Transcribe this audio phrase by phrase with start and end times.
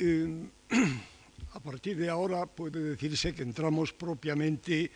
[0.00, 0.48] eh,
[1.52, 4.90] a partir de ahora puede decirse que entramos propiamente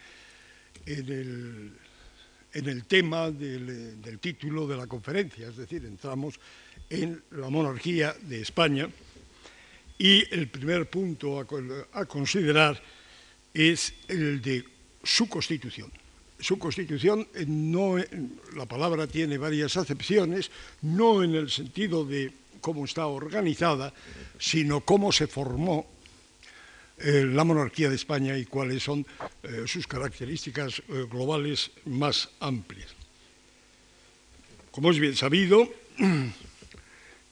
[0.86, 1.72] en el,
[2.52, 6.38] en el tema del, del, título de la conferencia, es decir, entramos
[6.88, 8.88] en la monarquía de España
[9.98, 11.46] y el primer punto a,
[12.00, 12.80] a considerar
[13.52, 14.64] es el de
[15.02, 15.90] su constitución.
[16.38, 17.96] Su constitución, eh, no,
[18.56, 20.50] la palabra tiene varias acepciones,
[20.82, 22.32] no en el sentido de
[22.64, 23.92] cómo está organizada,
[24.40, 25.84] sino cómo se formó
[26.96, 29.04] eh, la monarquía de España y cuáles son
[29.42, 32.88] eh, sus características eh, globales más amplias.
[34.70, 35.68] Como es bien sabido,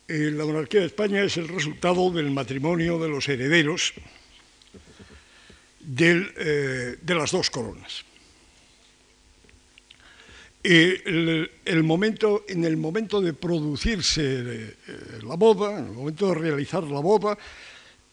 [0.06, 3.94] la monarquía de España es el resultado del matrimonio de los herederos
[5.80, 8.04] de las dos coronas.
[10.64, 14.74] Eh, el, momento, en el momento de producirse eh,
[15.26, 17.36] la boda, en el momento de realizar la boda,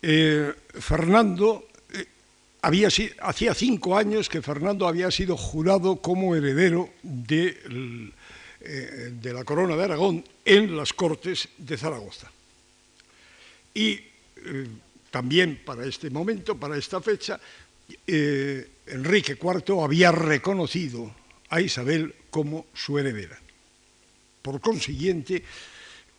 [0.01, 1.67] eh, Fernando
[2.63, 2.89] había,
[3.21, 8.11] hacía cinco años que Fernando había sido jurado como heredero de,
[8.59, 12.31] de la corona de Aragón en las Cortes de Zaragoza.
[13.75, 13.99] Y
[15.11, 17.39] también para este momento, para esta fecha,
[18.07, 21.13] Enrique IV había reconocido
[21.49, 23.39] a Isabel como su heredera.
[24.41, 25.43] Por consiguiente,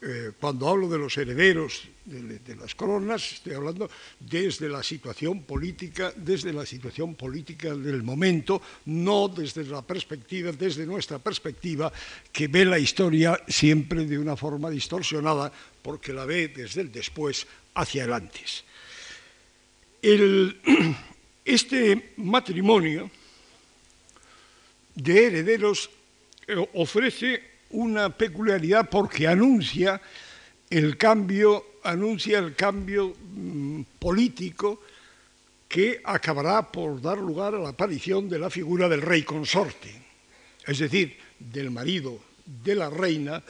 [0.02, 6.12] eh, cuando hablo de los herederos de, las coronas, estoy hablando desde la situación política,
[6.16, 11.92] desde la situación política del momento, no desde la perspectiva, desde nuestra perspectiva,
[12.32, 17.46] que ve la historia siempre de una forma distorsionada, porque la ve desde el después
[17.74, 18.64] hacia el antes.
[21.44, 23.10] Este matrimonio
[25.00, 25.90] de herederos
[26.46, 30.00] eh, ofrece una peculiaridad porque anuncia
[30.68, 34.80] el cambio, anuncia el cambio mmm, político
[35.68, 39.94] que acabará por dar lugar a la aparición de la figura del rey consorte,
[40.66, 43.42] es decir, del marido de la reina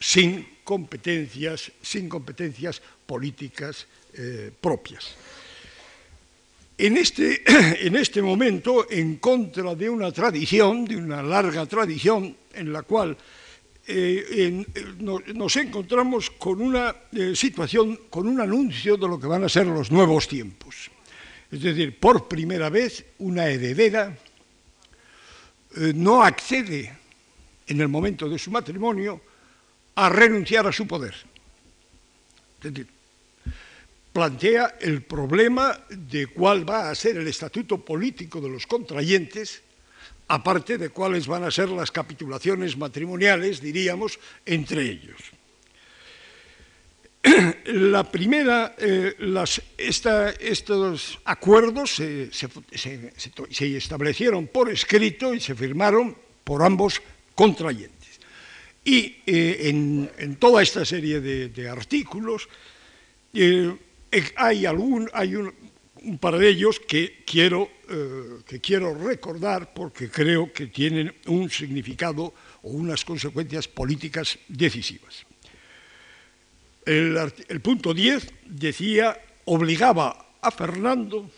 [0.00, 5.14] sin competencias, sin competencias políticas eh, propias.
[6.78, 7.42] En este,
[7.86, 13.16] en este, momento, en contra de una tradición, de una larga tradición, en la cual
[13.88, 14.64] eh,
[15.00, 19.48] no, nos encontramos con una eh, situación, con un anuncio de lo que van a
[19.48, 20.88] ser los nuevos tiempos.
[21.50, 24.16] Es decir, por primera vez una heredera
[25.76, 26.96] eh, no accede
[27.66, 29.20] en el momento de su matrimonio
[29.96, 31.14] a renunciar a su poder.
[32.62, 32.97] Es decir,
[34.18, 39.62] plantea el problema de cuál va a ser el estatuto político de los contrayentes,
[40.26, 45.22] aparte de cuáles van a ser las capitulaciones matrimoniales, diríamos, entre ellos.
[47.66, 49.14] La primera, eh,
[49.78, 52.28] estos acuerdos se,
[53.76, 57.00] establecieron por escrito y se firmaron por ambos
[57.36, 58.18] contrayentes.
[58.84, 62.48] Y eh, en, toda esta serie de, de artículos,
[63.32, 63.76] eh,
[64.36, 65.54] hay, algún, hay un,
[66.02, 71.50] un, par de ellos que quiero, eh, que quiero recordar porque creo que tienen un
[71.50, 75.26] significado o unas consecuencias políticas decisivas.
[76.84, 81.30] El, el punto 10 decía, obligaba a Fernando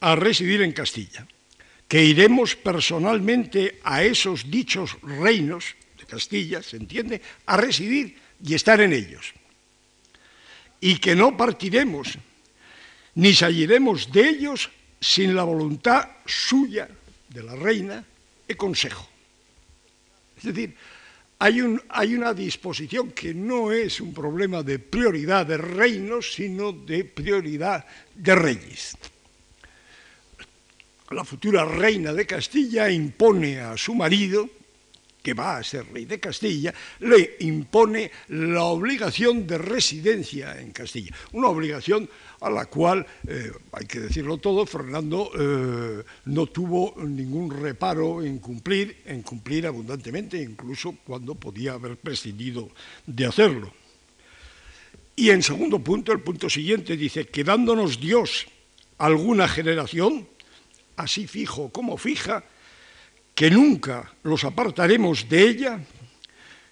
[0.00, 1.26] a residir en Castilla,
[1.88, 8.80] que iremos personalmente a esos dichos reinos de Castilla, se entiende, a residir y estar
[8.80, 9.32] en ellos
[10.86, 12.16] y que no partiremos,
[13.16, 14.70] ni saliremos de ellos
[15.00, 16.88] sin la voluntad suya,
[17.28, 18.04] de la reina,
[18.46, 19.04] y consejo.
[20.38, 20.76] Es decir,
[21.40, 27.02] hay, hay, una disposición que no es un problema de prioridad de reinos, sino de
[27.04, 28.96] prioridad de reyes.
[31.10, 34.48] La futura reina de Castilla impone a su marido
[35.26, 41.10] que va a ser rey de Castilla, le impone la obligación de residencia en Castilla.
[41.32, 42.08] Una obligación
[42.42, 48.38] a la cual, eh, hay que decirlo todo, Fernando eh, no tuvo ningún reparo en
[48.38, 52.70] cumplir, en cumplir abundantemente, incluso cuando podía haber prescindido
[53.04, 53.74] de hacerlo.
[55.16, 58.46] Y en segundo punto, el punto siguiente dice, quedándonos Dios
[58.98, 60.28] alguna generación,
[60.94, 62.44] así fijo como fija,
[63.36, 65.78] que nunca los apartaremos de ella,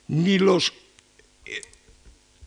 [0.08, 0.72] ni los,
[1.44, 1.60] eh,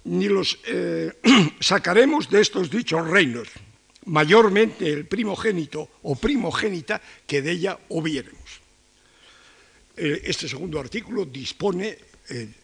[0.06, 1.14] ni los eh,
[1.62, 3.48] sacaremos de estos dichos reinos,
[4.06, 8.58] mayormente el primogénito o primogénita que de ella hubiéremos.
[9.96, 11.98] Eh, este segundo artículo dispone,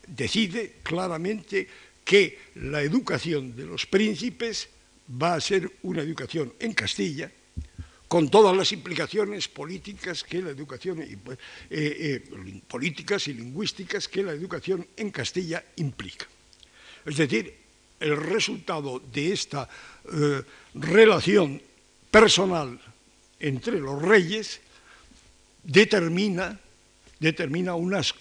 [0.08, 1.70] decide claramente
[2.04, 4.68] que la educación de los príncipes
[5.08, 7.32] va a ser una educación en Castilla,
[8.14, 11.18] con todas las implicaciones políticas que la educación eh,
[11.72, 16.28] eh, políticas y lingüísticas que la educación en Castilla implica.
[17.08, 17.58] Es decir,
[18.00, 19.68] el resultado de esta
[20.14, 20.44] eh,
[20.76, 21.60] relación
[22.12, 22.80] personal
[23.40, 24.62] entre los reyes
[25.64, 26.60] determina,
[27.20, 28.14] determina unas,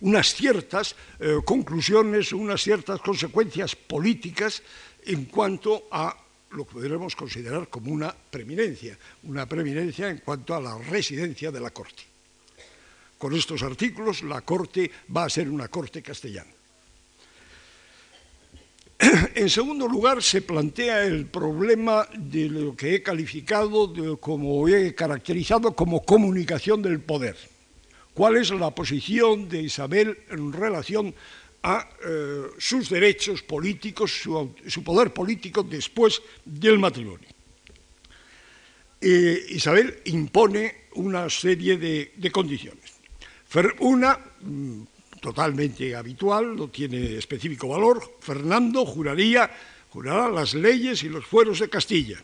[0.00, 0.96] unas ciertas
[1.44, 4.62] conclusiones, unas ciertas consecuencias políticas
[5.04, 6.16] en cuanto a
[6.50, 11.60] lo que podríamos considerar como una preeminencia, una preeminencia en cuanto a la residencia de
[11.60, 12.02] la Corte.
[13.18, 16.50] Con estos artículos la Corte va a ser una Corte castellana.
[19.34, 25.74] En segundo lugar, se plantea el problema de lo que he calificado, como he caracterizado
[25.74, 27.36] como comunicación del poder.
[28.14, 31.14] ¿Cuál es la posición de Isabel en relación
[31.66, 37.26] a eh, sus derechos políticos, su, poder político después del matrimonio.
[39.00, 42.94] Isabel impone una serie de, condiciones.
[43.80, 44.82] Una mm,
[45.20, 49.50] totalmente habitual, no tiene específico valor, Fernando juraría,
[49.90, 52.22] jurará las leyes y los fueros de Castilla.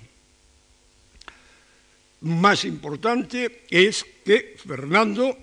[2.22, 5.36] Más importante es que Fernando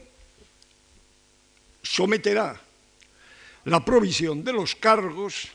[1.83, 2.68] someterá
[3.69, 5.49] la provisión de los cargos,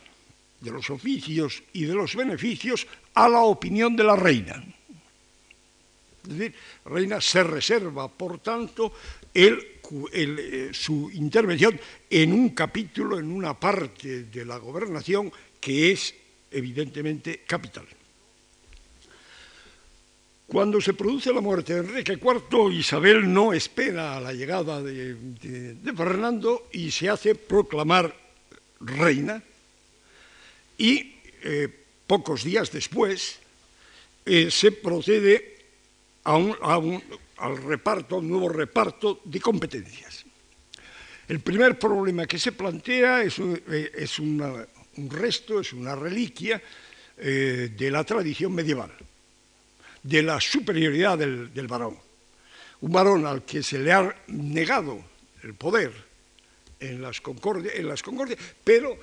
[0.61, 4.65] de los oficios y de los beneficios a la opinión de la reina.
[6.23, 6.55] Es decir,
[6.87, 8.93] reina se reserva, por tanto,
[9.35, 11.79] eh, su intervención
[12.09, 15.31] en un capítulo, en una parte de la gobernación
[15.61, 16.15] que es
[16.51, 17.87] evidentemente capital.
[20.55, 25.17] Cuando se produce la muerte de Enrique IV, Isabel no espera la llegada de,
[25.97, 28.15] Fernando y se hace proclamar
[28.79, 29.43] reina.
[30.79, 31.69] Y eh,
[32.06, 33.41] pocos días después
[34.25, 35.59] eh, se procede
[36.23, 40.25] al reparto, a un nuevo reparto de competencias.
[41.27, 44.67] El primer problema que se plantea es un, eh,
[45.11, 46.62] resto, es una reliquia
[47.17, 48.93] de la tradición medieval
[50.05, 51.99] de la superioridad del, varón.
[52.83, 55.03] Un varón al que se le ha negado
[55.43, 55.93] el poder
[56.79, 58.97] en las, concordias, en las concordias, pero,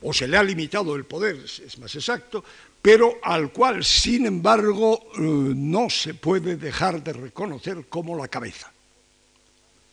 [0.00, 2.44] o se le ha limitado el poder, es más exacto,
[2.80, 8.72] pero al cual, sin embargo, eh, no se puede dejar de reconocer como la cabeza,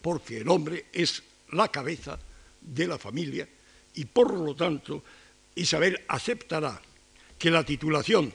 [0.01, 2.19] porque el hombre es la cabeza
[2.61, 3.47] de la familia
[3.95, 5.03] y por lo tanto
[5.55, 6.79] Isabel aceptará
[7.39, 8.31] que la titulación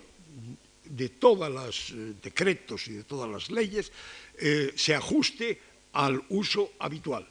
[0.88, 3.92] de todos los eh, decretos y de todas las leyes
[4.38, 5.60] eh, se ajuste
[5.92, 7.26] al uso habitual,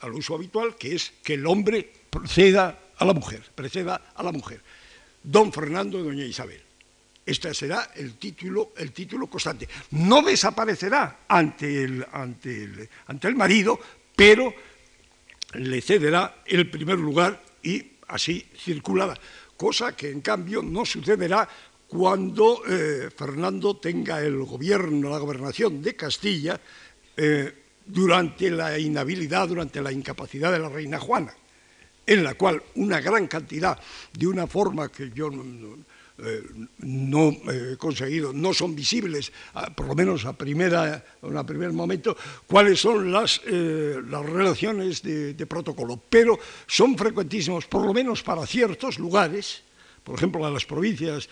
[0.00, 4.32] al uso habitual que es que el hombre proceda a la mujer, preceda a la
[4.32, 4.60] mujer.
[5.22, 6.60] Don Fernando y doña Isabel.
[7.26, 9.66] Este será el título, el título constante.
[9.92, 13.80] No desaparecerá ante el, ante, ante el marido,
[14.14, 14.52] pero
[15.54, 19.18] le cederá el primer lugar y así circulará.
[19.56, 21.48] Cosa que en cambio no sucederá
[21.94, 26.60] cuando eh, Fernando tenga el gobierno, la gobernación de Castilla,
[27.16, 27.54] eh,
[27.86, 31.32] durante la inhabilidad, durante la incapacidad de la reina Juana,
[32.04, 33.78] en la cual una gran cantidad,
[34.12, 39.30] de una forma que yo no, eh, he conseguido, no son visibles,
[39.76, 42.16] por lo menos a, primera, a primer momento,
[42.48, 48.98] cuáles son las, las relaciones de protocolo, pero son frecuentísimos, por lo menos para ciertos
[48.98, 49.62] lugares,
[50.04, 51.28] por ejemplo, a las provincias,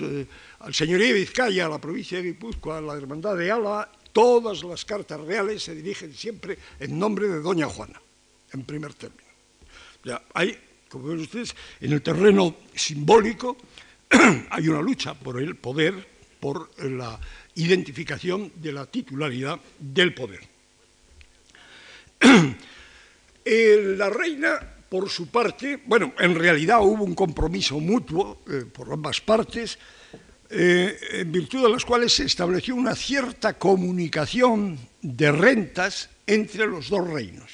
[0.00, 0.26] eh,
[0.60, 4.64] al señorío de Vizcaya, a la provincia de Guipúzcoa, a la hermandad de Ala, todas
[4.64, 8.00] las cartas reales se dirigen siempre en nombre de Doña Juana,
[8.52, 9.28] en primer término.
[10.02, 13.58] Ya, hay, como ven ustedes, en el terreno simbólico
[14.50, 15.94] hay una lucha por el poder,
[16.40, 17.20] por la
[17.56, 20.40] identificación de la titularidad del poder.
[23.50, 28.92] Eh, la reina por su parte, bueno, en realidad hubo un compromiso mutuo eh, por
[28.92, 29.78] ambas partes,
[30.50, 36.88] eh, en virtud de las cuales se estableció una cierta comunicación de rentas entre los
[36.88, 37.50] dos reinos.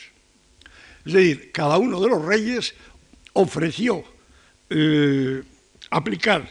[1.04, 2.74] Es decir, cada uno de los reyes
[3.32, 4.04] ofreció
[4.70, 5.42] eh,
[5.90, 6.48] aplicar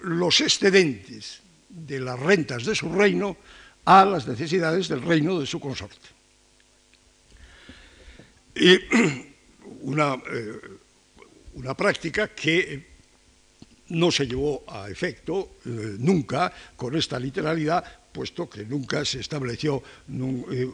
[0.00, 3.36] los excedentes de las rentas de su reino
[3.84, 6.08] a las necesidades del reino de su consorte.
[8.54, 8.78] Y
[9.86, 10.52] una, eh,
[11.54, 12.96] una práctica que
[13.88, 19.82] no se llevó a efecto eh, nunca con esta literalidad, puesto que nunca se estableció
[20.08, 20.68] eh,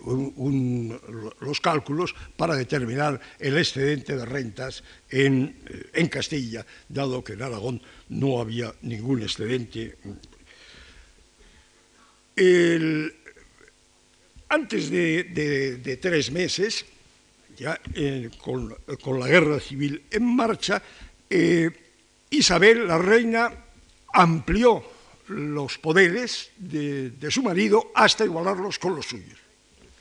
[1.40, 5.56] los cálculos para determinar el excedente de rentas en,
[5.92, 9.96] en Castilla, dado que en Aragón no había ningún excedente.
[14.48, 16.86] antes de, tres meses,
[17.62, 17.80] ya
[18.38, 18.76] con,
[19.20, 20.82] la guerra civil en marcha,
[22.30, 23.52] Isabel, la reina,
[24.12, 24.82] amplió
[25.28, 29.38] los poderes de, su marido hasta igualarlos con los suyos.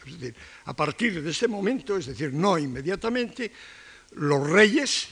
[0.05, 3.51] Es decir, a partir de ese momento, es decir, no inmediatamente,
[4.13, 5.07] los reyes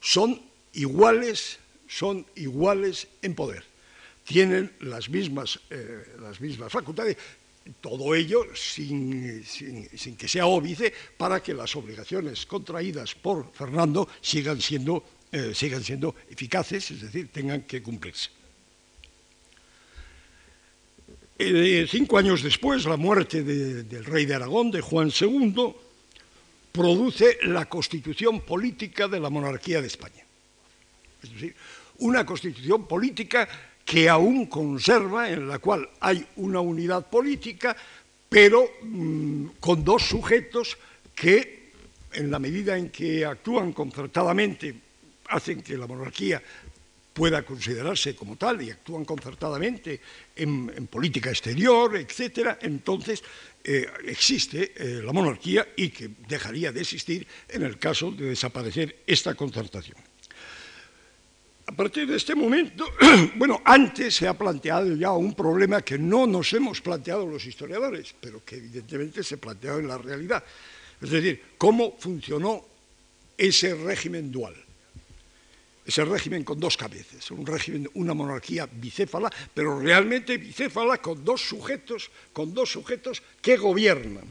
[0.00, 0.40] son
[0.74, 3.64] iguales, son iguales en poder.
[4.24, 7.16] Tienen las mismas, eh, las mismas facultades,
[7.80, 9.42] todo ello sin,
[10.16, 16.14] que sea óbice para que las obligaciones contraídas por Fernando sigan siendo eh, sigan siendo
[16.28, 18.28] eficaces, es decir, tengan que cumplirse.
[21.38, 25.74] Eh, cinco años después, la muerte del rey de Aragón, de Juan II,
[26.70, 30.22] produce la constitución política de la monarquía de España.
[31.22, 31.56] Es decir,
[31.98, 33.48] una constitución política
[33.84, 37.76] que aún conserva, en la cual hay una unidad política,
[38.28, 40.78] pero mm, con dos sujetos
[41.14, 41.70] que,
[42.12, 44.74] en la medida en que actúan concertadamente
[45.28, 46.42] hacen que la monarquía
[47.12, 50.00] pueda considerarse como tal y actúan concertadamente
[50.34, 53.22] en, política exterior, etcétera, entonces
[53.62, 59.02] eh, existe eh, la monarquía y que dejaría de existir en el caso de desaparecer
[59.06, 60.11] esta concertación.
[61.72, 62.86] A partir de este momento,
[63.36, 68.14] bueno, antes se ha planteado ya un problema que no nos hemos planteado los historiadores,
[68.20, 70.44] pero que evidentemente se planteó en la realidad.
[71.00, 72.62] Es decir, cómo funcionó
[73.38, 74.54] ese régimen dual
[75.84, 81.42] ese régimen con dos cabezas, un régimen, una monarquía bicéfala, pero realmente bicéfala con dos
[81.42, 84.22] sujetos, con dos sujetos que gobiernan.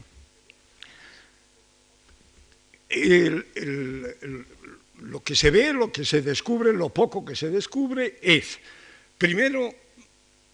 [5.02, 8.58] Lo que se ve, lo que se descubre, lo poco que se descubre es,
[9.18, 9.74] primero,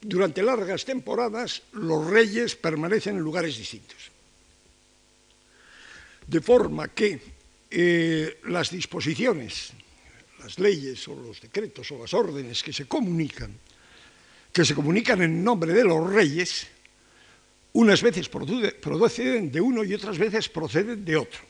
[0.01, 4.11] durante largas temporadas los reyes permanecen en lugares distintos.
[6.27, 7.21] De forma que
[7.71, 9.73] eh, las disposiciones
[10.39, 13.53] las leyes o los decretos o las órdenes que se comunican,
[14.53, 16.67] que se comunican en nombre de los reyes,
[17.73, 21.41] unas veces proceden de uno y otras veces proceden de otro.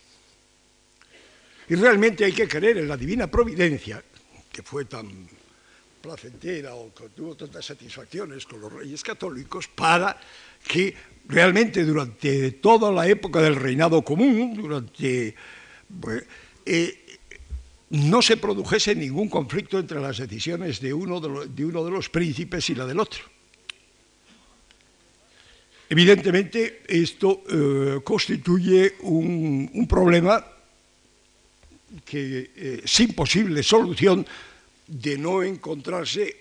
[1.69, 4.03] Y realmente hay que creer en la divina providencia,
[4.51, 5.29] que fue tan
[6.01, 10.19] placentera o que tuvo tantas satisfacciones con los reyes católicos, para
[10.67, 10.95] que
[11.27, 15.35] realmente durante toda la época del reinado común, durante...
[16.01, 16.25] Pues,
[16.65, 17.05] eh,
[17.91, 22.69] no se produjese ningún conflicto entre las decisiones de uno de, uno de los príncipes
[22.71, 23.25] y la del otro.
[25.89, 30.45] Evidentemente, esto eh, constituye un, problema
[32.05, 34.27] que, eh, sin posible solución
[34.87, 36.37] de no encontrarse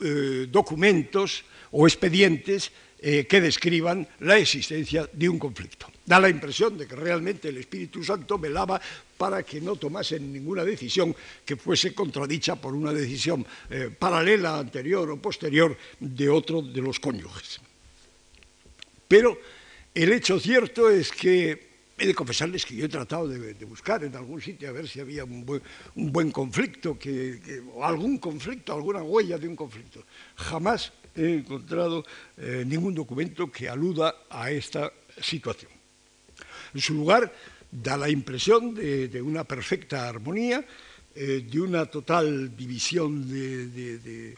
[0.00, 5.86] eh, documentos o expedientes que describan la existencia de un conflicto.
[6.06, 8.80] Da la impresión de que realmente el Espíritu Santo velaba
[9.16, 15.10] para que no tomasen ninguna decisión que fuese contradicha por una decisión eh, paralela, anterior
[15.10, 17.58] o posterior de otro de los cónyuges.
[19.08, 19.34] Pero
[19.94, 21.65] el hecho cierto es que
[21.98, 25.00] he de confesarles que yo he tratado de, buscar en algún sitio a ver si
[25.00, 26.98] había un buen, conflicto,
[27.74, 30.04] o algún conflicto, alguna huella de un conflicto.
[30.36, 32.04] Jamás he encontrado
[32.36, 35.72] eh, ningún documento que aluda a esta situación.
[36.74, 37.32] En su lugar,
[37.70, 40.64] da la impresión de, una perfecta armonía,
[41.14, 44.36] eh, de una total división de,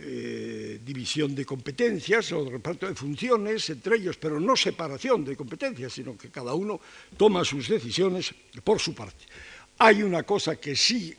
[0.00, 5.92] eh, división de competencias o reparto de funciones entre ellos, pero no separación de competencias,
[5.92, 6.80] sino que cada uno
[7.16, 9.26] toma sus decisiones por su parte.
[9.78, 11.14] Hay una cosa que sí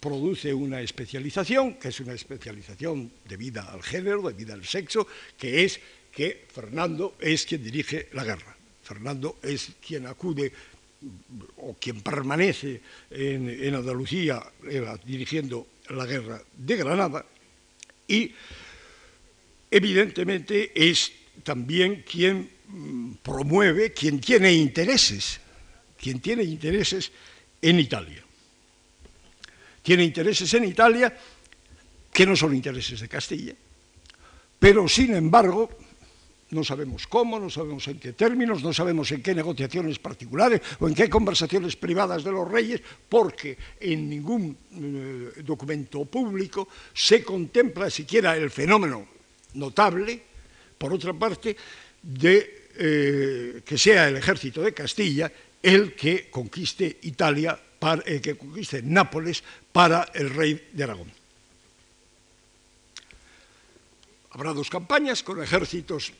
[0.00, 5.06] produce una especialización, que es una especialización debida al género, debida al sexo,
[5.38, 8.56] que es que Fernando es quien dirige la guerra.
[8.82, 10.52] Fernando es quien acude
[11.58, 14.42] o quien permanece en, Andalucía
[15.04, 17.24] dirigiendo la guerra de Granada
[18.08, 18.32] y
[19.70, 25.40] evidentemente es también quien mm, promueve, quien tiene intereses,
[26.00, 27.10] quien tiene intereses
[27.60, 28.22] en Italia.
[29.82, 31.16] Tiene intereses en Italia
[32.12, 33.54] que no son intereses de Castilla,
[34.58, 35.70] pero sin embargo
[36.50, 40.86] No sabemos cómo, no sabemos en qué términos, no sabemos en qué negociaciones particulares o
[40.86, 47.90] en qué conversaciones privadas de los reyes, porque en ningún eh, documento público se contempla
[47.90, 49.06] siquiera el fenómeno
[49.54, 50.20] notable,
[50.76, 51.56] por otra parte,
[52.02, 55.32] de eh, que sea el ejército de Castilla
[55.62, 61.10] el que conquiste Italia, para, eh, que conquiste Nápoles para el rey de Aragón.
[64.30, 66.12] Habrá dos campañas con ejércitos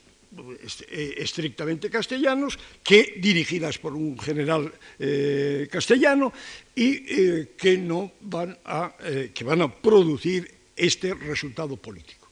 [1.19, 6.33] estrictamente castellanos, que dirigidas por un general eh, castellano
[6.75, 8.95] y eh, que, no van a,
[9.33, 12.29] que van a producir este resultado político.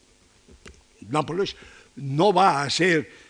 [1.09, 1.55] Nápoles
[1.95, 3.23] no va a ser...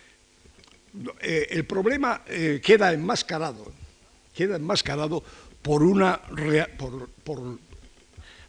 [1.20, 2.22] el problema
[2.62, 3.66] queda enmascarado,
[4.32, 5.24] queda enmascarado
[5.60, 6.20] por, una,
[6.78, 7.58] por, por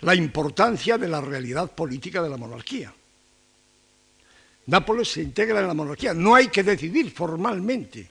[0.02, 2.94] la importancia de la realidad política de la monarquía.
[4.68, 6.14] Nápoles se integra en la monarquía.
[6.14, 8.08] No hay que decidir formalmente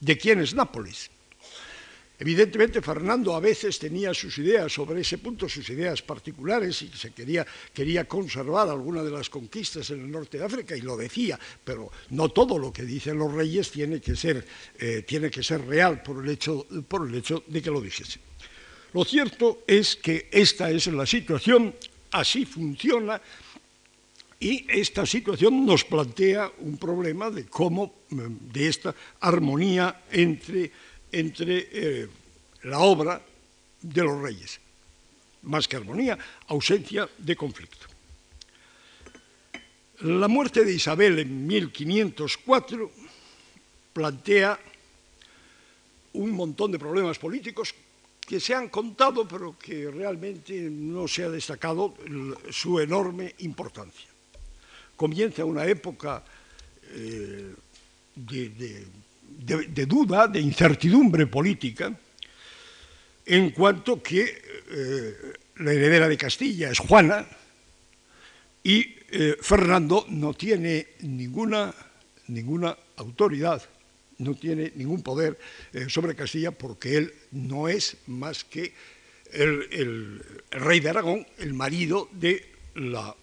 [0.00, 1.10] de quién es Nápoles.
[2.20, 7.12] Evidentemente, Fernando a veces tenía sus ideas sobre ese punto, sus ideas particulares, y se
[7.12, 11.38] quería, quería conservar alguna de las conquistas en el norte de África, y lo decía,
[11.62, 14.44] pero no todo lo que dicen los reyes tiene que ser,
[14.80, 18.18] eh, tiene que ser real por el, hecho, por el hecho de que lo dijese.
[18.94, 21.72] Lo cierto es que esta es la situación,
[22.10, 23.20] así funciona,
[24.40, 30.70] y esta situación nos plantea un problema de cómo, de esta armonía entre,
[31.10, 32.08] entre eh,
[32.62, 33.20] la obra
[33.82, 34.60] de los reyes.
[35.42, 37.86] Más que armonía, ausencia de conflicto.
[40.02, 42.92] La muerte de Isabel en 1504
[43.92, 44.58] plantea
[46.12, 47.74] un montón de problemas políticos
[48.20, 51.94] que se han contado, pero que realmente no se ha destacado
[52.50, 54.17] su enorme importancia
[54.98, 56.24] comienza una época
[56.92, 57.54] eh,
[58.16, 61.96] de, duda, de incertidumbre política,
[63.24, 65.14] en cuanto que eh,
[65.58, 67.24] la heredera de Castilla es Juana
[68.64, 71.72] y eh, Fernando no tiene ninguna,
[72.26, 73.62] ninguna autoridad,
[74.18, 75.38] no tiene ningún poder
[75.86, 78.74] sobre Castilla porque él no es más que
[79.30, 83.14] el rey de Aragón, el marido de la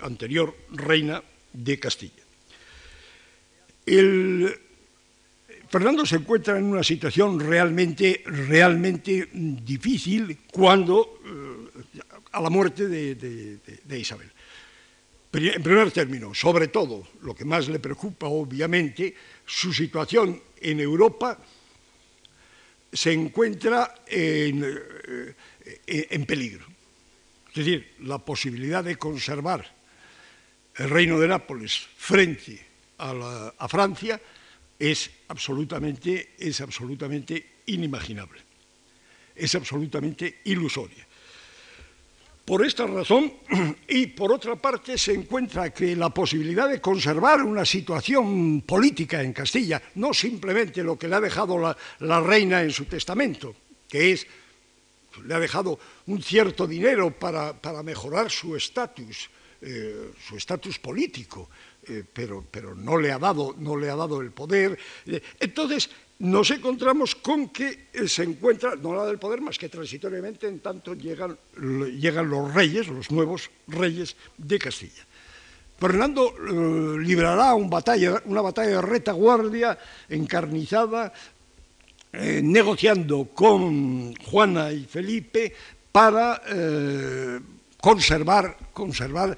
[0.00, 1.22] anterior reina
[1.52, 2.22] de Castilla.
[5.68, 12.00] Fernando se encuentra en una situación realmente, realmente difícil cuando, eh,
[12.32, 14.30] a la muerte de, Isabel.
[15.30, 19.14] En primer término, sobre todo, lo que más le preocupa, obviamente,
[19.44, 21.38] su situación en Europa
[22.90, 24.64] se encuentra en
[25.86, 26.77] eh, peligro.
[27.58, 29.66] Es decir, la posibilidad de conservar
[30.76, 32.64] el reino de Nápoles frente
[32.98, 34.20] a, Francia
[34.78, 38.40] es absolutamente, es absolutamente inimaginable,
[39.34, 41.04] es absolutamente ilusoria.
[42.44, 43.32] Por esta razón,
[43.88, 49.32] y por otra parte, se encuentra que la posibilidad de conservar una situación política en
[49.32, 53.56] Castilla, no simplemente lo que le ha dejado la, la reina en su testamento,
[53.88, 54.28] que es
[55.24, 61.48] le ha dejado un cierto dinero para, mejorar su estatus, eh, su estatus político,
[61.86, 64.78] eh, pero, pero no, le ha dado, no le ha dado el poder.
[65.06, 65.90] Eh, entonces,
[66.20, 70.48] nos encontramos con que se encuentra, no le ha dado el poder más que transitoriamente,
[70.48, 75.06] en tanto llegan, llegan los reyes, los nuevos reyes de Castilla.
[75.78, 76.34] Fernando
[76.98, 81.12] librará una batalla, una batalla de retaguardia encarnizada
[82.10, 85.52] eh, negociando con Juana y Felipe
[85.92, 87.38] para eh,
[87.78, 89.36] conservar, conservar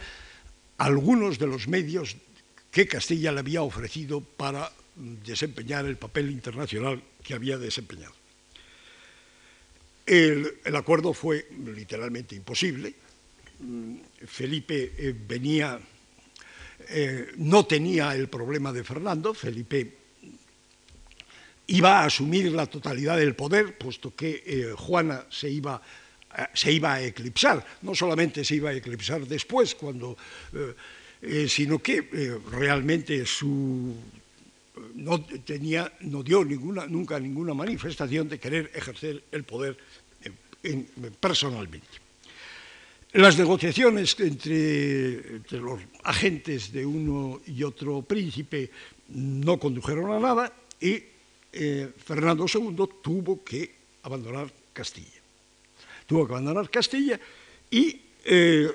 [0.78, 2.16] algunos de los medios
[2.70, 8.14] que Castilla le había ofrecido para desempeñar el papel internacional que había desempeñado.
[10.06, 12.94] El, acuerdo fue literalmente imposible.
[13.58, 15.80] Mm, Felipe eh, venía,
[17.36, 19.99] no tenía el problema de Fernando, Felipe
[21.70, 25.80] iba a asumir la totalidad del poder, puesto que eh, Juana se iba,
[26.36, 27.64] eh, se iba a eclipsar.
[27.82, 30.16] No solamente se iba a eclipsar después, cuando,
[31.22, 32.02] eh, sino que
[32.50, 33.94] realmente su,
[34.96, 39.78] no, tenía, no dio ninguna, nunca ninguna manifestación de querer ejercer el poder
[41.20, 41.86] personalmente.
[43.12, 48.70] Las negociaciones entre, entre, los agentes de uno y otro príncipe
[49.08, 51.09] no condujeron a nada y
[51.52, 55.20] eh, Fernando II tuvo que abandonar Castilla.
[56.06, 57.18] Tuvo que abandonar Castilla
[57.70, 58.70] y eh,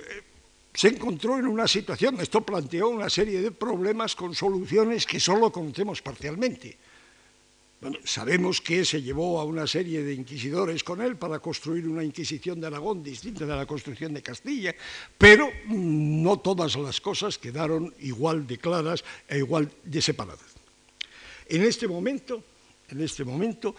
[0.75, 5.51] se encontró en una situación, esto planteó una serie de problemas con soluciones que solo
[5.51, 6.77] conocemos parcialmente.
[8.03, 12.59] sabemos que se llevó a una serie de inquisidores con él para construir una Inquisición
[12.59, 14.75] de Aragón distinta de la construcción de Castilla,
[15.17, 20.55] pero no todas las cosas quedaron igual de claras e igual de separadas.
[21.47, 22.43] En este momento,
[22.89, 23.75] en este momento,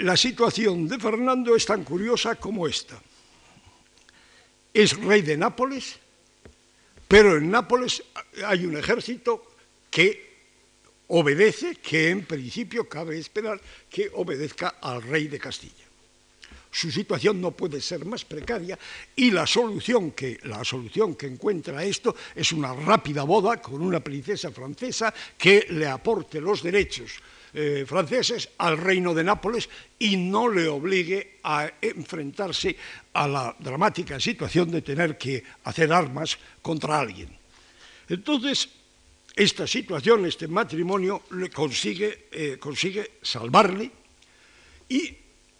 [0.00, 3.00] la situación de Fernando es tan curiosa como esta.
[4.74, 5.96] Es rey de Nápoles,
[7.06, 8.02] pero en Nápoles
[8.46, 9.56] hay un ejército
[9.90, 10.30] que
[11.08, 15.86] obedece, que en principio cabe esperar que obedezca al rey de Castilla.
[16.70, 18.78] Su situación no puede ser más precaria
[19.16, 23.98] y la solución que, la solución que encuentra esto es una rápida boda con una
[23.98, 27.18] princesa francesa que le aporte los derechos
[27.52, 32.76] eh, franceses al reino de Nápoles y no le obligue a enfrentarse
[33.12, 37.28] a la dramática situación de tener que hacer armas contra alguien.
[38.08, 38.68] Entonces,
[39.34, 43.90] esta situación, este matrimonio, le consigue, eh, consigue salvarle
[44.88, 45.16] y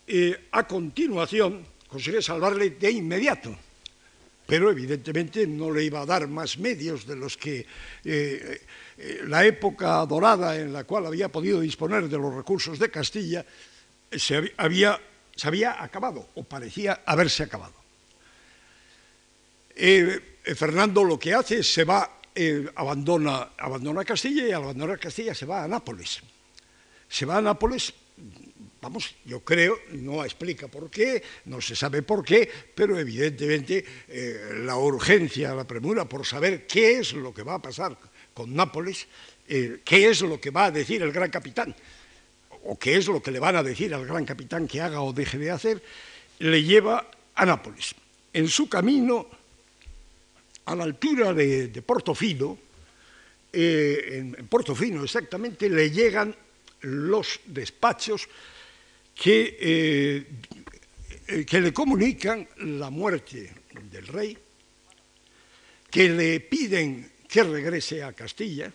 [0.06, 3.56] eh, a continuación consigue salvarle de inmediato
[4.50, 7.64] pero evidentemente no le iba a dar más medios de los que
[8.04, 8.60] eh,
[8.98, 13.46] eh, la época dorada en la cual había podido disponer de los recursos de Castilla
[14.10, 14.98] se había,
[15.78, 17.78] acabado o parecía haberse acabado.
[20.56, 22.18] Fernando lo que hace es se va,
[22.74, 26.20] abandona, abandona Castilla y al abandonar Castilla se va a Nápoles.
[27.08, 27.94] Se va a Nápoles
[28.80, 34.62] Vamos, yo creo, no explica por qué, no se sabe por qué, pero evidentemente eh,
[34.64, 37.98] la urgencia, la premura por saber qué es lo que va a pasar
[38.32, 39.06] con Nápoles,
[39.46, 41.76] eh, qué es lo que va a decir el gran capitán,
[42.64, 45.12] o qué es lo que le van a decir al gran capitán que haga o
[45.12, 45.82] deje de hacer,
[46.38, 47.94] le lleva a Nápoles.
[48.32, 49.26] En su camino,
[50.64, 52.56] a la altura de, Portofino,
[53.52, 56.34] eh, en Portofino exactamente, le llegan
[56.80, 58.26] los despachos
[59.20, 60.24] que,
[61.28, 63.52] eh, que le comunican la muerte
[63.92, 64.36] del rey,
[65.90, 68.72] que le piden que regrese a Castilla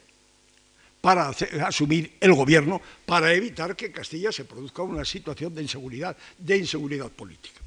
[1.02, 1.30] para
[1.66, 7.10] asumir el gobierno, para evitar que Castilla se produzca una situación de inseguridad, de inseguridad
[7.10, 7.62] política.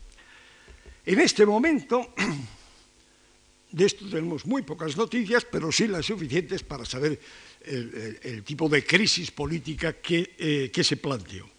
[1.04, 2.14] En este momento,
[3.72, 7.18] de esto tenemos muy pocas noticias, pero sí las suficientes para saber
[7.64, 11.57] el, tipo de crisis política que, eh, que se planteó.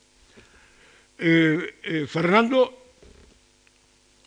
[1.22, 2.96] Eh, eh, Fernando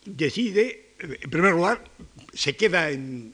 [0.05, 1.83] decide, en primer lugar,
[2.31, 3.33] se queda en,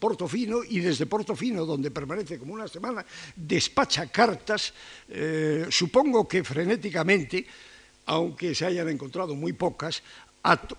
[0.00, 4.74] Portofino y desde Portofino, donde permanece como una semana, despacha cartas,
[5.08, 7.46] eh, supongo que frenéticamente,
[8.06, 10.02] aunque se hayan encontrado muy pocas,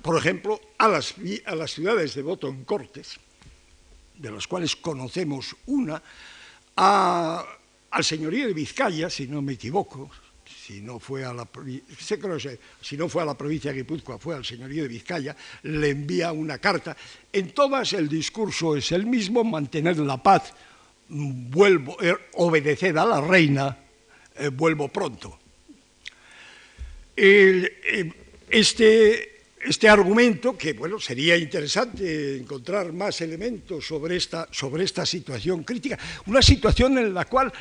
[0.01, 3.19] por ejemplo, a las, a las ciudades de Botón Cortes,
[4.15, 6.01] de las cuales conocemos una,
[6.75, 10.09] al señorío de Vizcaya, si no me equivoco,
[10.67, 11.47] si no fue a la,
[12.81, 16.33] si no fue a la provincia de Guipúzcoa, fue al señorío de Vizcaya, le envía
[16.33, 16.97] una carta.
[17.31, 20.53] En todas el discurso es el mismo, mantener la paz,
[21.07, 23.77] vuelvo, eh, obedecer a la reina,
[24.35, 25.39] eh, vuelvo pronto.
[27.15, 28.11] Eh,
[28.49, 35.63] este, este argumento, que bueno, sería interesante encontrar más elementos sobre esta, sobre esta situación
[35.63, 37.53] crítica, una situación en la cual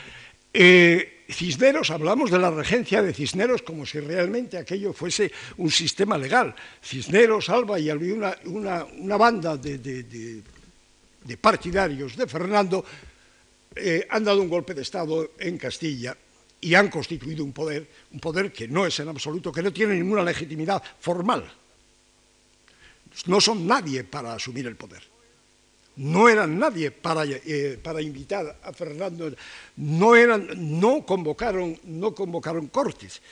[1.29, 6.55] Cisneros, hablamos de la regencia de Cisneros como si realmente aquello fuese un sistema legal.
[6.83, 10.43] Cisneros, Alba y una, una, banda de,
[11.41, 12.85] partidarios de Fernando
[13.75, 16.17] eh, han dado un golpe de Estado en Castilla
[16.61, 19.95] y han constituido un poder, un poder que no es en absoluto, que no tiene
[19.95, 21.45] ninguna legitimidad formal.
[23.27, 25.16] No son nadie para asumir el poder
[25.97, 29.33] no eran nadie para, eh, para invitar a Fernando,
[29.77, 33.23] no, eran, no, convocaron, no convocaron cortes.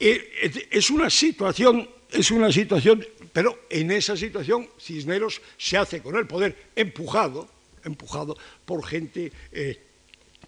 [0.00, 6.16] Eh, es una situación, es una situación, pero en esa situación Cisneros se hace con
[6.16, 7.48] el poder empujado,
[7.84, 9.80] empujado por gente eh,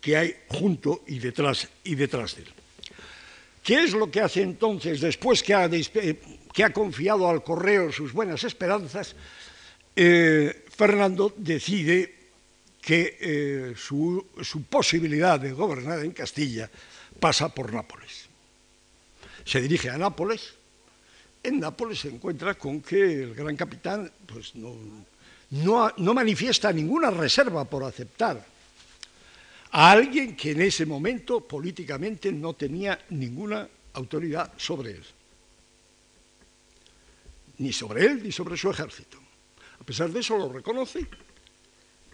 [0.00, 2.48] que hay junto y detrás, y detrás de él.
[3.62, 8.12] ¿Qué es lo que hace entonces, después que ha, que ha confiado al correo sus
[8.12, 9.16] buenas esperanzas?
[9.98, 12.14] Eh, Fernando decide
[12.82, 14.26] que eh, su,
[14.68, 16.70] posibilidad de gobernar en Castilla
[17.18, 18.26] pasa por Nápoles.
[19.44, 20.52] Se dirige a Nápoles.
[21.42, 24.76] En Nápoles se encuentra con que el gran capitán pues, no,
[25.96, 28.44] no manifiesta ninguna reserva por aceptar
[29.72, 35.04] a alguien que en ese momento políticamente no tenía ninguna autoridad sobre él.
[37.58, 39.25] Ni sobre él ni sobre su ejército.
[39.84, 41.06] Pesar de eso lo reconoce,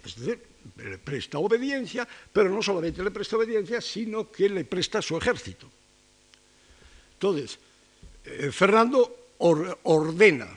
[0.05, 0.43] es decir,
[0.77, 5.71] le presta obediencia, pero no solamente le presta obediencia, sino que le presta su ejército.
[7.15, 7.59] Entonces,
[8.25, 10.49] eh, Fernando ordena,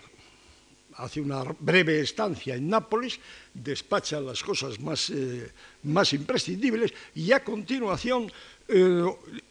[0.98, 3.20] hace una breve estancia en Nápoles,
[3.54, 5.52] despacha las cosas más, eh,
[5.84, 8.32] más imprescindibles y a continuación
[8.68, 9.06] eh,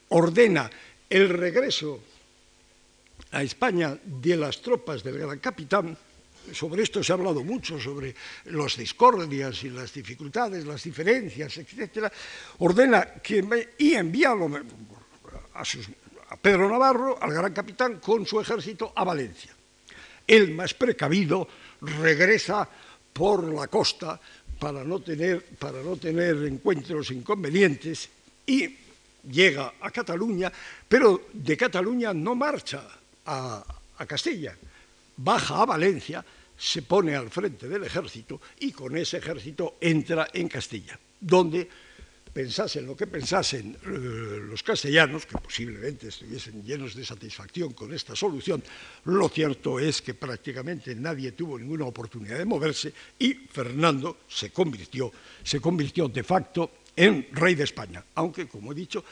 [0.08, 0.70] ordena
[1.10, 2.00] el regreso
[3.30, 5.96] a España de las tropas del gran capitán,
[6.52, 8.14] sobre esto se ha hablado mucho, sobre
[8.46, 12.12] las discordias y las dificultades, las diferencias, etc.,
[12.58, 14.32] ordena que y envía
[15.54, 19.52] a, Pedro Navarro, al gran capitán, con su ejército a Valencia.
[20.26, 21.46] El más precavido
[21.80, 22.68] regresa
[23.12, 24.20] por la costa
[24.58, 28.08] para no tener, para no tener encuentros inconvenientes
[28.46, 28.76] y
[29.30, 30.52] llega a Cataluña,
[30.88, 32.88] pero de Cataluña no marcha
[33.26, 34.56] a Castilla,
[35.16, 36.24] baja a Valencia,
[36.56, 41.68] se pone al frente del ejército y con ese ejército entra en Castilla, donde
[42.34, 48.16] pensasen lo que pensasen eh, los castellanos, que posiblemente estuviesen llenos de satisfacción con esta
[48.16, 48.62] solución,
[49.04, 55.12] lo cierto es que prácticamente nadie tuvo ninguna oportunidad de moverse y Fernando se convirtió,
[55.44, 59.04] se convirtió de facto en rey de España, aunque, como he dicho,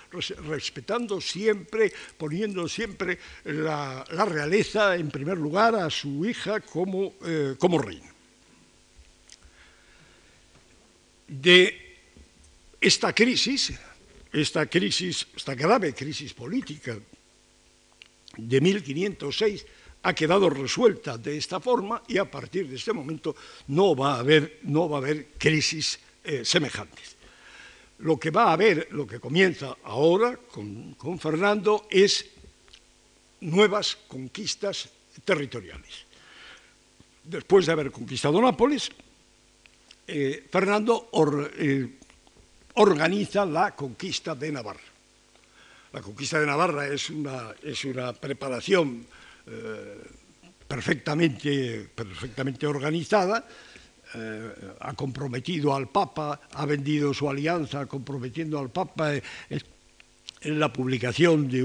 [0.47, 7.79] respetando siempre, poniendo siempre la, realeza en primer lugar a su hija como, eh, como
[7.79, 8.13] reina.
[11.27, 11.97] De
[12.81, 13.73] esta crisis,
[14.33, 16.97] esta crisis, esta grave crisis política
[18.37, 19.67] de 1506
[20.03, 23.37] ha quedado resuelta de esta forma y a partir de este momento
[23.69, 27.22] no va a haber, no va a haber crisis eh, semejantes.
[28.03, 32.27] Lo que va a haber, lo que comienza ahora con, Fernando, es
[33.43, 34.91] nuevas conquistas
[35.25, 36.07] territoriales.
[37.23, 38.91] Después de haber conquistado Nápoles,
[40.09, 41.11] eh, Fernando
[41.57, 41.95] eh,
[42.75, 44.91] organiza la conquista de Navarra.
[45.93, 49.07] La conquista de Navarra es una, es una preparación
[49.47, 50.03] eh,
[50.67, 53.47] perfectamente, perfectamente organizada
[54.15, 59.23] eh, ha comprometido al Papa, ha vendido su alianza comprometiendo al Papa en,
[60.59, 61.61] la publicación de,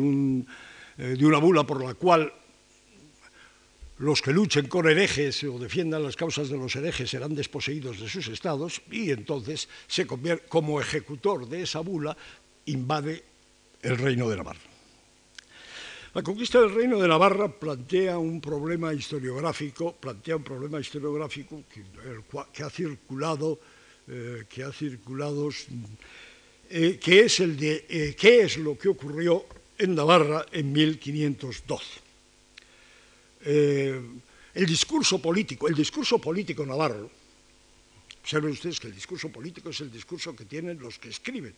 [0.98, 2.32] eh, de una bula por la cual
[4.00, 8.08] los que luchen con herejes o defiendan las causas de los herejes serán desposeídos de
[8.08, 12.16] sus estados y entonces se convierte, como ejecutor de esa bula
[12.66, 13.24] invade
[13.82, 14.66] el reino de Navarra.
[16.17, 22.63] La conquista del reino de Navarra plantea un problema historiográfico, plantea un problema historiográfico que,
[22.63, 23.60] ha circulado,
[24.08, 25.51] eh, que ha circulado,
[26.71, 29.45] eh, que es el de eh, qué es lo que ocurrió
[29.77, 31.86] en Navarra en 1512.
[33.45, 37.12] el discurso político, el discurso político navarro,
[38.23, 41.53] observen ustedes que el discurso político es el discurso que tienen los que escriben,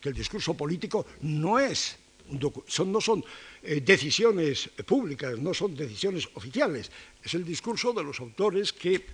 [0.00, 3.24] que el discurso político no es no son
[3.62, 6.90] eh, decisiones públicas, no son decisiones oficiales,
[7.22, 9.06] es el discurso de los autores que,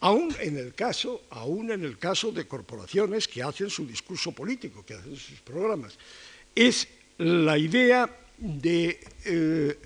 [0.00, 4.84] aún en el caso, aún en el caso de corporaciones que hacen su discurso político,
[4.84, 5.98] que hacen sus programas,
[6.54, 9.78] es la idea de eh,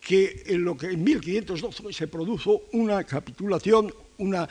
[0.00, 4.48] que en lo que en 1512 se produjo una capitulación una,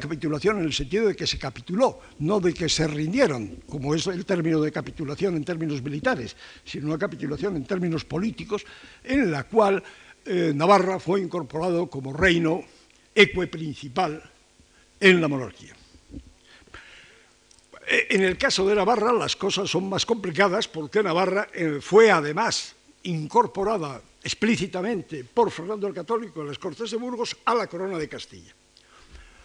[0.00, 4.06] capitulación en el sentido de que se capituló, no de que se rindieron, como es
[4.06, 8.64] el término de capitulación en términos militares, sino una capitulación en términos políticos,
[9.04, 9.82] en la cual
[10.24, 12.62] eh, Navarra fue incorporado como reino
[13.14, 14.22] eque principal
[14.98, 15.74] en la monarquía.
[17.88, 22.10] Eh, en el caso de Navarra las cosas son más complicadas porque Navarra eh, fue
[22.10, 27.98] además incorporada explícitamente por Fernando el Católico en las Cortes de Burgos a la corona
[27.98, 28.54] de Castilla,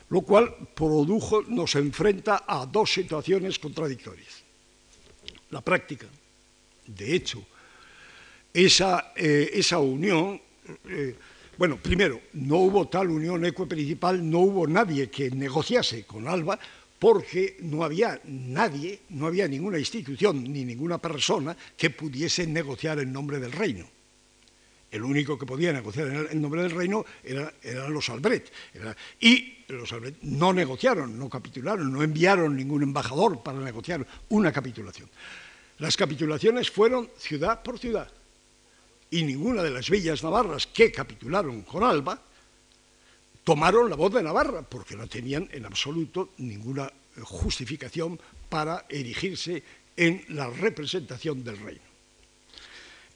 [0.10, 4.44] lo cual produjo, nos enfrenta a dos situaciones contradictorias.
[5.52, 6.08] La práctica,
[6.88, 7.44] de hecho,
[8.54, 10.40] esa, eh, esa unión,
[10.86, 11.16] eh,
[11.58, 16.60] bueno, primero, no hubo tal unión eco-principal, no hubo nadie que negociase con Alba,
[17.00, 23.12] porque no había nadie, no había ninguna institución ni ninguna persona que pudiese negociar en
[23.12, 23.95] nombre del reino
[24.96, 27.52] el único que podía negociar en, nombre del reino eran
[27.90, 28.52] los Albret.
[29.20, 35.10] y los Albret no negociaron, no capitularon, no enviaron ningún embajador para negociar una capitulación.
[35.80, 38.10] Las capitulaciones fueron ciudad por ciudad.
[39.12, 42.20] Y ninguna de las villas navarras que capitularon con Alba
[43.44, 49.62] tomaron la voz de Navarra, porque no tenían en absoluto ninguna justificación para erigirse
[49.96, 51.85] en la representación del reino.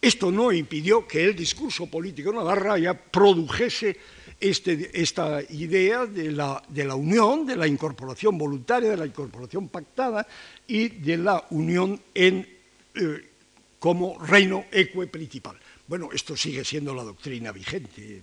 [0.01, 3.97] Esto no impidió que el discurso político Navarra ya produjese
[4.39, 6.63] este, esta idea de la,
[6.95, 10.25] unión, de la incorporación voluntaria, de la incorporación pactada
[10.65, 12.47] y de la unión en,
[12.95, 13.29] eh,
[13.77, 15.57] como reino eque principal.
[15.85, 18.21] Bueno, esto sigue siendo la doctrina vigente,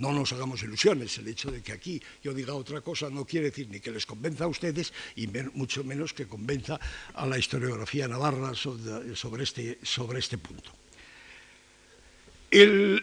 [0.00, 1.18] no nos hagamos ilusiones.
[1.18, 4.06] El hecho de que aquí yo diga otra cosa no quiere decir ni que les
[4.06, 6.80] convenza a ustedes y mucho menos que convenza
[7.14, 10.72] a la historiografía navarra sobre, este, sobre este punto.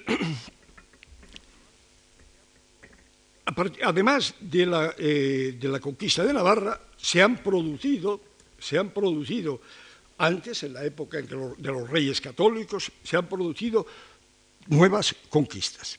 [3.85, 8.19] Además eh, de la, conquista de Navarra, se han producido,
[8.59, 9.61] se han producido
[10.17, 13.87] antes, en la época de los reyes católicos, se han producido
[14.67, 15.97] nuevas conquistas.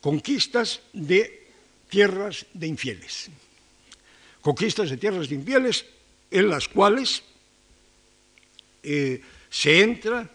[0.00, 1.48] Conquistas de
[1.88, 3.30] tierras de infieles.
[4.40, 5.84] Conquistas de tierras de infieles
[6.30, 7.22] en las cuales
[8.82, 10.30] eh, se entra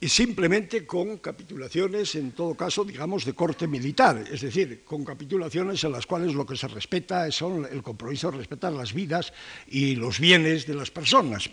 [0.00, 5.82] y simplemente con capitulaciones, en todo caso, digamos, de corte militar, es decir, con capitulaciones
[5.82, 9.32] en las cuales lo que se respeta son el compromiso de respetar las vidas
[9.66, 11.48] y los bienes de las personas,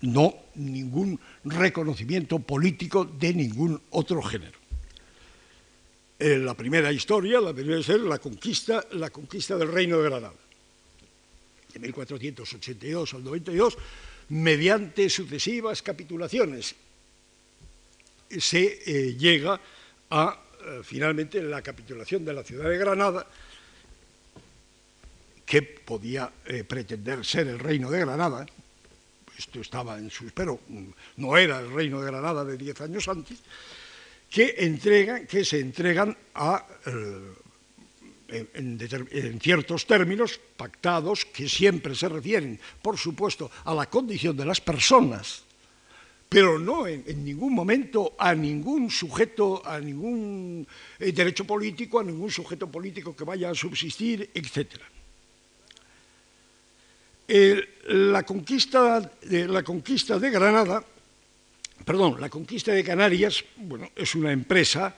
[0.00, 4.59] no ningún reconocimiento político de ningún otro género.
[6.20, 10.34] Eh, la primera historia la debería ser la conquista, la conquista del Reino de Granada,
[11.72, 13.78] de 1482 al 92,
[14.28, 16.74] mediante sucesivas capitulaciones
[18.28, 19.58] se eh, llega
[20.10, 23.26] a eh, finalmente la capitulación de la ciudad de Granada,
[25.46, 26.30] que podía
[26.68, 28.46] pretender ser el reino de Granada,
[29.36, 30.60] esto estaba en sus, pero
[31.16, 33.38] no era el reino de Granada de diez años antes,
[34.30, 36.64] que, entregan, que se entregan a,
[38.28, 44.60] en, ciertos términos pactados que siempre se refieren, por supuesto, a la condición de las
[44.60, 45.44] personas
[46.30, 50.64] pero no en, ningún momento a ningún sujeto, a ningún
[51.00, 54.78] eh, derecho político, a ningún sujeto político que vaya a subsistir, etc.
[57.88, 60.84] la, conquista la conquista de Granada,
[61.84, 64.96] perdón, la conquista de Canarias, bueno, es una empresa,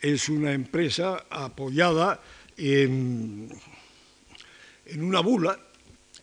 [0.00, 2.20] es una empresa apoyada
[2.56, 3.48] en,
[4.86, 5.58] en una bula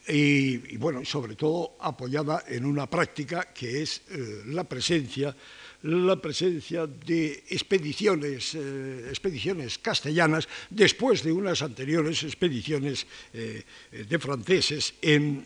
[0.07, 5.35] y, bueno, sobre todo apoyada en una práctica que es eh, la presencia
[5.83, 14.93] la presencia de expediciones, eh, expediciones castellanas después de unas anteriores expediciones eh, de franceses
[15.01, 15.45] en,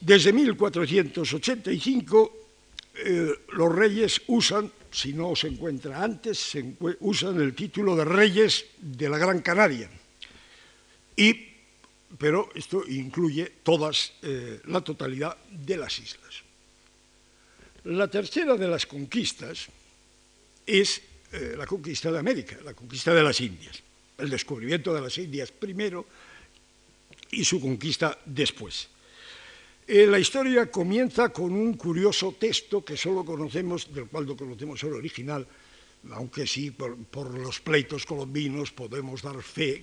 [0.00, 2.36] desde 1485
[3.52, 6.52] los reyes usan, si no se encuentra antes,
[7.00, 9.88] usan el título de reyes de la Gran Canaria.
[11.16, 11.50] Y
[12.18, 16.42] pero esto incluye todas, eh, la totalidad de las islas.
[17.84, 19.68] La tercera de las conquistas
[20.66, 21.00] es
[21.32, 23.82] eh, la conquista de América, la conquista de las Indias,
[24.18, 26.06] el descubrimiento de las Indias primero
[27.30, 28.88] y su conquista después.
[29.90, 34.80] Eh, la historia comienza con un curioso texto que solo conocemos, del cual no conocemos
[34.84, 35.44] el original,
[36.12, 39.82] aunque sí por, los pleitos colombinos podemos dar fe,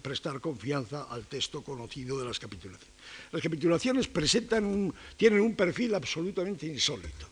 [0.00, 2.94] prestar confianza al texto conocido de las capitulaciones.
[3.32, 7.26] Las capitulaciones presentan tienen un perfil absolutamente insólito,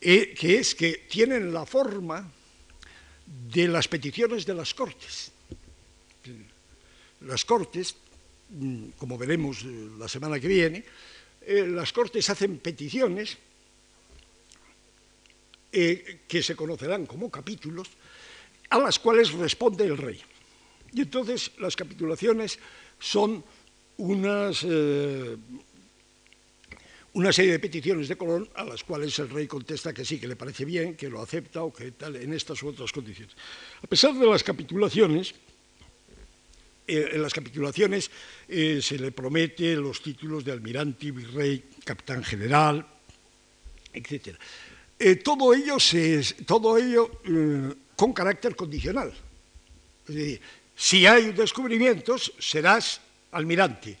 [0.00, 2.30] eh, que es que tienen la forma
[3.26, 5.32] de las peticiones de las Cortes.
[7.22, 7.96] Las Cortes,
[8.96, 10.84] como veremos eh, la semana que viene,
[11.42, 13.36] eh, las Cortes hacen peticiones
[15.72, 17.88] eh, que se conocerán como capítulos,
[18.70, 20.20] a las cuales responde el rey.
[20.92, 22.58] Y entonces las capitulaciones
[22.98, 23.44] son
[23.98, 24.52] una
[27.32, 30.36] serie de peticiones de Colón a las cuales el rey contesta que sí, que le
[30.36, 33.34] parece bien, que lo acepta o que tal, en estas u otras condiciones.
[33.82, 35.34] A pesar de las capitulaciones,
[36.86, 38.10] eh, en las capitulaciones
[38.48, 42.86] se le promete los títulos de almirante, virrey, capitán general,
[43.92, 44.36] etc.
[44.98, 45.76] Eh, todo ello,
[46.46, 49.12] todo ello eh, con carácter condicional.
[50.08, 50.40] Es decir,
[50.74, 53.00] si hay descubrimientos, serás
[53.32, 53.96] almirante.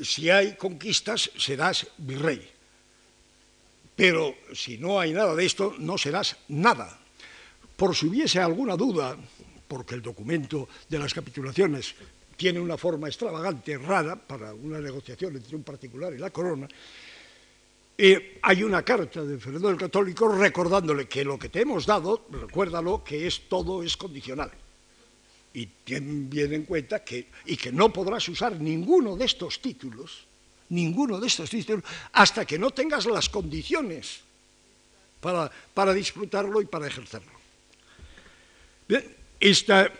[0.00, 2.48] Si hay conquistas, serás virrey.
[3.96, 6.98] Pero si no hay nada de esto, no serás nada.
[7.76, 9.16] Por si hubiese alguna duda,
[9.72, 11.94] porque el documento de las capitulaciones
[12.36, 16.68] tiene una forma extravagante, rara, para una negociación entre un particular y la corona,
[18.42, 23.02] hay una carta de Fernando el Católico recordándole que lo que te hemos dado, recuérdalo,
[23.02, 24.50] que es todo es condicional.
[25.54, 30.26] Y ten bien en cuenta que, y que no podrás usar ninguno de estos títulos,
[30.68, 34.20] ninguno de estos títulos, hasta que no tengas las condiciones
[35.18, 37.32] para, para disfrutarlo y para ejercerlo.
[38.86, 39.90] Bien, esta,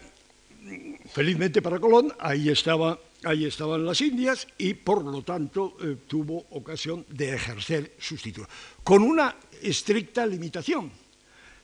[1.11, 6.47] felizmente para Colón, ahí, estaba, ahí estaban las Indias y por lo tanto eh, tuvo
[6.51, 8.49] ocasión de ejercer sus títulos,
[8.85, 10.93] con una estricta limitación,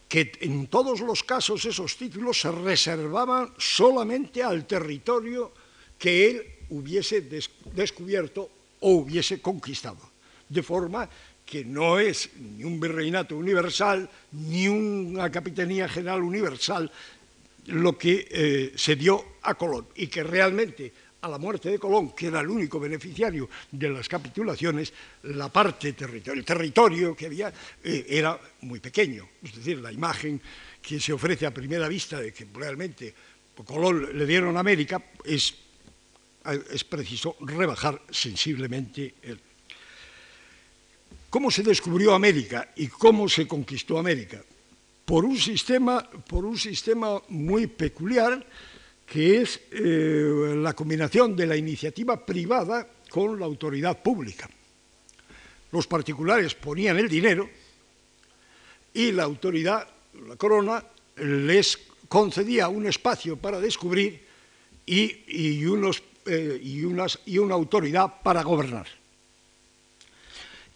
[0.09, 5.53] que en todos los casos esos títulos se reservaban solamente al territorio
[5.97, 8.51] que él hubiese descubierto
[8.81, 10.11] o hubiese conquistado.
[10.49, 11.09] De forma
[11.45, 16.91] que no es ni un virreinato universal, ni una capitanía general universal
[17.68, 22.12] lo que eh, se dio a Colón y que realmente a la muerte de Colón,
[22.12, 24.92] que era el único beneficiario de las capitulaciones,
[25.24, 27.52] la parte territorial, el territorio que había
[27.82, 29.28] eh, era muy pequeño.
[29.42, 30.40] Es decir, la imagen
[30.80, 33.14] que se ofrece a primera vista de que realmente
[33.64, 35.52] Colón le dieron a América es,
[36.70, 39.40] es preciso rebajar sensiblemente el,
[41.30, 44.42] ¿Cómo se descubrió América y cómo se conquistó América?
[45.09, 48.44] Por un sistema, por un sistema muy peculiar
[49.06, 54.50] que es eh, la combinación de la iniciativa privada con la autoridad pública.
[55.72, 57.48] Los particulares ponían el dinero
[58.92, 59.88] y la autoridad,
[60.28, 60.84] la corona,
[61.16, 64.20] les concedía un espacio para descubrir
[64.84, 66.59] y, eh,
[67.38, 68.97] una autoridad para gobernar.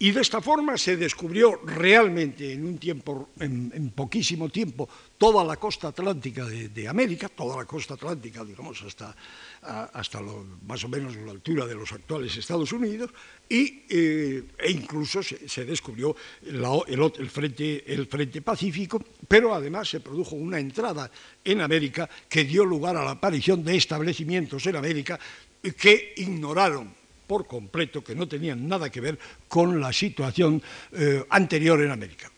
[0.02, 5.54] Y de esta forma se descubrió realmente en un tiempo, en, poquísimo tiempo, toda la
[5.54, 9.14] costa atlántica de, América, toda la costa atlántica, digamos, hasta,
[9.62, 10.20] hasta
[10.66, 13.10] más o menos la altura de los actuales Estados Unidos,
[13.48, 20.34] y, eh, e incluso se, descubrió el, frente, el frente Pacífico, pero además se produjo
[20.34, 21.08] una entrada
[21.44, 25.16] en América que dio lugar a la aparición de establecimientos en América
[25.62, 27.01] que ignoraron
[27.32, 29.16] por completo, que no tenían nada que ver
[29.48, 30.60] con la situación
[30.92, 32.30] eh, anterior en América.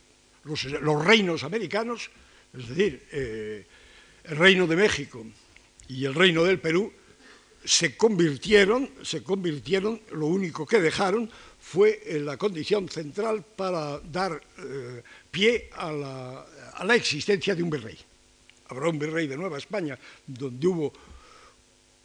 [0.45, 0.63] Los,
[1.05, 2.13] reinos americanos,
[2.57, 3.67] es decir, eh,
[4.23, 5.27] el reino de México
[5.89, 6.93] y el reino del Perú,
[7.65, 11.29] se convirtieron, se convirtieron, lo único que dejaron
[11.59, 17.71] fue la condición central para dar eh, pie a la, a la existencia de un
[17.71, 17.99] virrey.
[18.69, 20.93] Habrá un virrey de Nueva España donde hubo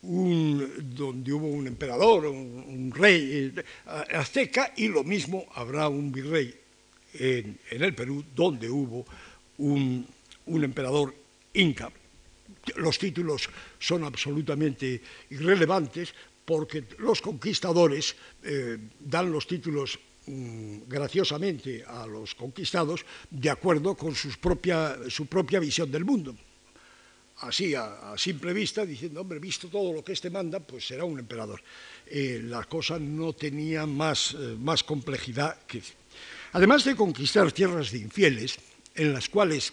[0.01, 3.63] donde hubo un emperador, un, rey eh,
[4.15, 6.53] azteca, y lo mismo habrá un virrey
[7.15, 9.05] en, el Perú, donde hubo
[9.57, 10.07] un,
[10.47, 11.13] emperador
[11.53, 11.91] inca.
[12.75, 16.13] Los títulos son absolutamente irrelevantes
[16.45, 24.15] porque los conquistadores eh, dan los títulos mm, graciosamente a los conquistados de acuerdo con
[24.15, 26.35] su propia visión del mundo
[27.41, 31.19] así a, simple vista, diciendo, hombre, visto todo lo que este manda, pues será un
[31.19, 31.61] emperador.
[32.05, 35.81] Eh, la cosa no tenía más, eh, más complejidad que...
[36.53, 38.57] Además de conquistar tierras de infieles,
[38.95, 39.71] en las cuales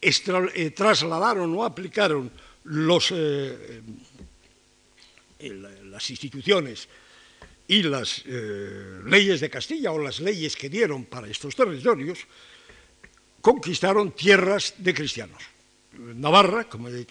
[0.00, 2.30] eh, trasladaron o aplicaron
[2.64, 3.12] las
[6.10, 6.88] instituciones
[7.68, 8.24] y las
[9.04, 12.18] leyes de Castilla o las leyes que dieron para estos territorios,
[13.40, 15.55] conquistaron tierras de cristianos.
[15.98, 17.06] Navarra, como he,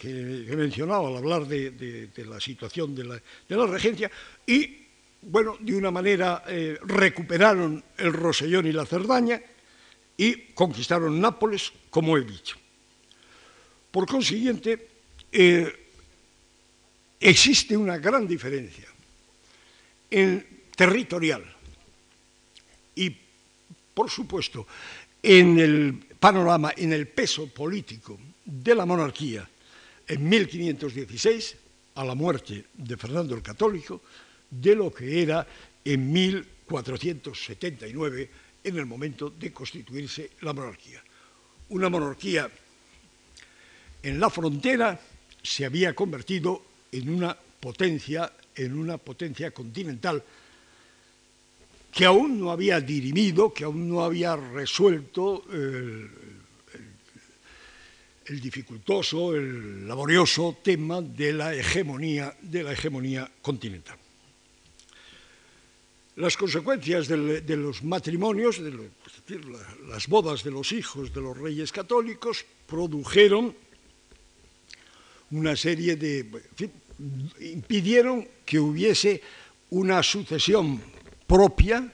[0.55, 4.09] mencionado al hablar de, la situación de la, regencia,
[4.45, 4.85] y,
[5.21, 9.41] bueno, de una manera eh, recuperaron el Rosellón y la Cerdaña
[10.17, 12.57] y conquistaron Nápoles, como he dicho.
[13.91, 14.89] Por consiguiente,
[15.31, 15.89] eh,
[17.19, 18.87] existe una gran diferencia
[20.09, 21.43] en territorial
[22.95, 23.15] y,
[23.93, 24.67] por supuesto,
[25.23, 29.47] en el panorama, en el peso político de la monarquía
[30.07, 31.55] en 1516,
[31.93, 34.01] a la muerte de Fernando el Católico,
[34.49, 35.45] de lo que era
[35.85, 38.29] en 1479,
[38.63, 41.03] en el momento de constituirse la monarquía.
[41.69, 42.49] Una monarquía
[44.01, 44.99] en la frontera
[45.43, 50.23] se había convertido en una potencia, en una potencia continental
[51.95, 56.11] que aún no había dirimido, que aún no había resuelto el,
[58.41, 63.97] dificultoso, el laborioso tema de la hegemonía, de la hegemonía continental.
[66.17, 68.73] Las consecuencias de, los matrimonios, de
[69.87, 73.55] las bodas de los hijos de los reyes católicos, produjeron
[75.31, 76.27] una serie de...
[77.39, 79.21] impidieron que hubiese
[79.69, 80.94] una sucesión
[81.27, 81.91] propia,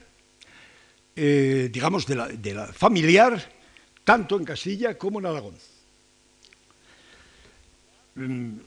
[1.15, 3.35] eh, digamos, de la familiar,
[4.03, 5.55] tanto en Castilla como en Aragón.
[8.15, 8.59] Mm.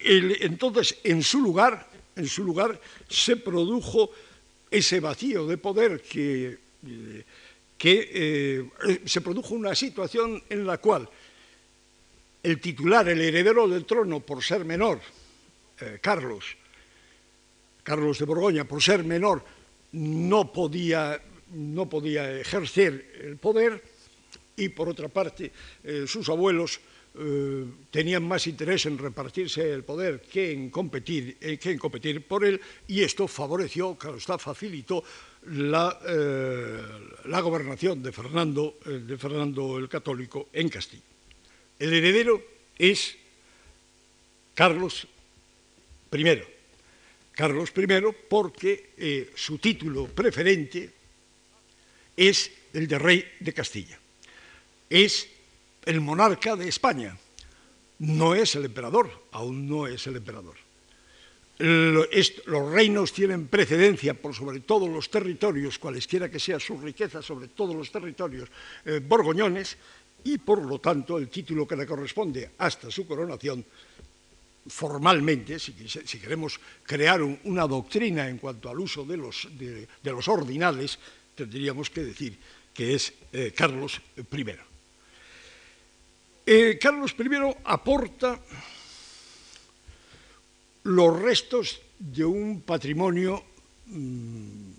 [0.00, 4.10] entonces, en su lugar, en su lugar se produjo
[4.70, 7.24] ese vacío de poder que, eh,
[7.78, 11.08] que eh, se produjo una situación en la cual
[12.42, 15.00] el titular, el heredero del trono, por ser menor,
[16.00, 16.56] Carlos,
[17.86, 19.46] Carlos de Borgoña, por ser menor,
[19.92, 21.22] no podía,
[21.54, 23.80] no podía ejercer el poder
[24.56, 25.52] y, por otra parte,
[25.84, 26.80] eh, sus abuelos
[27.14, 32.26] eh, tenían más interés en repartirse el poder que en competir, eh, que en competir
[32.26, 35.04] por él, y esto favoreció, claro facilitó
[35.46, 35.96] la,
[37.26, 41.04] la gobernación de Fernando, de Fernando el Católico en Castilla.
[41.78, 42.42] El heredero
[42.76, 43.14] es
[44.56, 45.06] Carlos
[46.10, 46.55] I.
[47.36, 47.86] Carlos I
[48.28, 50.90] porque su título preferente
[52.16, 54.00] es el de rey de Castilla.
[54.88, 55.28] Es
[55.84, 57.16] el monarca de España.
[57.98, 60.56] No es el emperador, aún no es el emperador.
[61.58, 67.48] Los reinos tienen precedencia por sobre todos los territorios, cualesquiera que sea su riqueza, sobre
[67.48, 68.48] todos los territorios
[68.84, 69.76] eh, borgoñones,
[70.24, 73.64] y por lo tanto el título que le corresponde hasta su coronación,
[74.68, 75.72] formalmente, si,
[76.18, 80.98] queremos crear una doctrina en cuanto al uso de los, ordinales,
[81.34, 82.38] tendríamos que decir
[82.74, 84.46] que es eh, Carlos I.
[86.46, 87.28] Eh, Carlos I
[87.64, 88.40] aporta
[90.84, 93.42] los restos de un patrimonio
[93.86, 94.70] mm,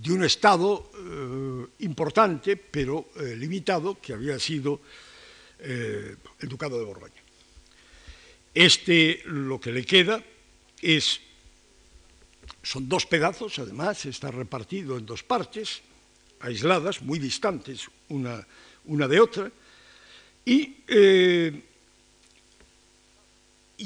[0.00, 4.80] de un Estado eh, importante, pero limitado, que había sido
[5.60, 7.23] el Ducado de Borgoña.
[8.54, 10.22] Este, lo que le queda,
[10.80, 11.20] es,
[12.62, 15.82] son dos pedazos, además, está repartido en dos partes,
[16.38, 18.46] aisladas, muy distantes una,
[18.86, 19.50] una de otra,
[20.44, 21.62] y eh,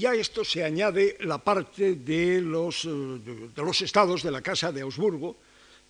[0.04, 2.88] a esto se añade la parte de los, eh,
[3.54, 5.36] de los, estados de la Casa de Augsburgo,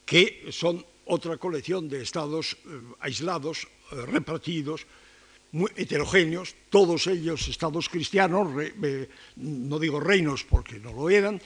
[0.05, 4.87] que son otra colección de estados eh, aislados, repartidos,
[5.53, 8.49] muy heterogéneos, todos ellos estados cristianos,
[9.37, 11.41] no digo reinos porque no lo eran,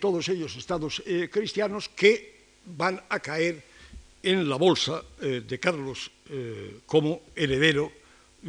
[0.00, 2.36] todos ellos estados cristianos que
[2.66, 3.62] van a caer
[4.22, 6.10] en la bolsa de Carlos
[6.86, 7.90] como heredero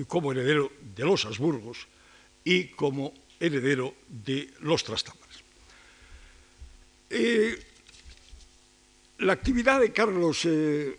[0.07, 1.87] como heredero de los Habsburgos
[2.43, 5.43] y como heredero de los Trastámaras.
[7.09, 7.57] Eh,
[9.19, 10.97] la actividad de Carlos, eh,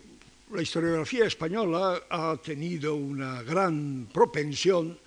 [0.53, 4.97] la historiografía española ha tenido una gran propensión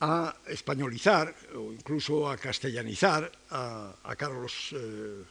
[0.00, 5.24] a españolizar o incluso a castellanizar a, Carlos, eh,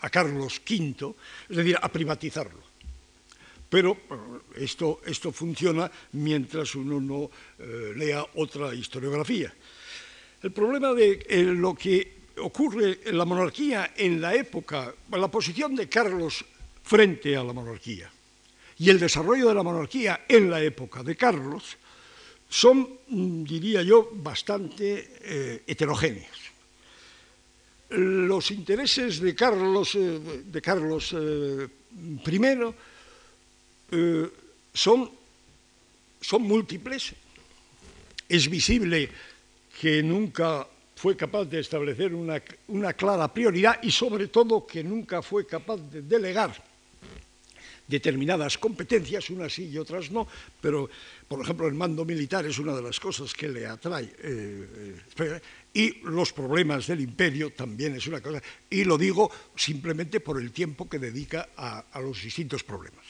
[0.00, 1.14] a Carlos V,
[1.48, 2.58] es decir, a privatizarlo.
[3.68, 3.98] Pero
[4.56, 9.52] esto, esto funciona mientras uno no eh, lea otra historiografía.
[10.42, 15.76] El problema de eh, lo que ocurre en la monarquía en la época, la posición
[15.76, 16.44] de Carlos
[16.82, 18.10] frente a la monarquía
[18.78, 21.76] y el desarrollo de la monarquía en la época de Carlos
[22.48, 26.38] son, mm, diría yo, bastante eh, heterogéneos.
[27.90, 32.40] Los intereses de Carlos, de Carlos I
[33.90, 34.28] eh,
[34.74, 35.10] son,
[36.20, 37.14] son múltiples.
[38.28, 39.08] Es visible
[39.80, 45.22] que nunca fue capaz de establecer una, una, clara prioridad y sobre todo que nunca
[45.22, 46.67] fue capaz de delegar
[47.88, 50.28] determinadas competencias, unas sí y otras no,
[50.60, 50.88] pero
[51.26, 55.40] por ejemplo el mando militar es una de las cosas que le atrae eh, eh,
[55.72, 60.52] y los problemas del imperio también es una cosa, y lo digo simplemente por el
[60.52, 63.04] tiempo que dedica a, a los distintos problemas.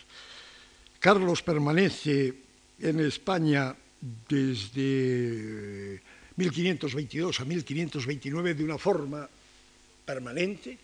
[1.00, 2.34] Carlos permanece
[2.80, 3.74] en España
[4.28, 6.00] desde
[6.36, 9.28] 1522 a 1529 de una forma
[10.06, 10.78] permanente,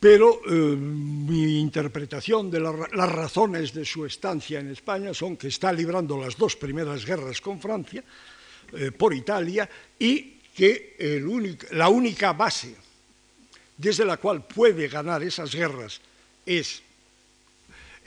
[0.00, 5.72] pero eh, mi interpretación de las razones de su estancia en España son que está
[5.72, 8.02] librando las dos primeras guerras con Francia
[8.72, 9.68] eh, por Italia
[9.98, 10.96] y que
[11.72, 12.74] la única base
[13.76, 16.00] desde la cual puede ganar esas guerras
[16.44, 16.82] es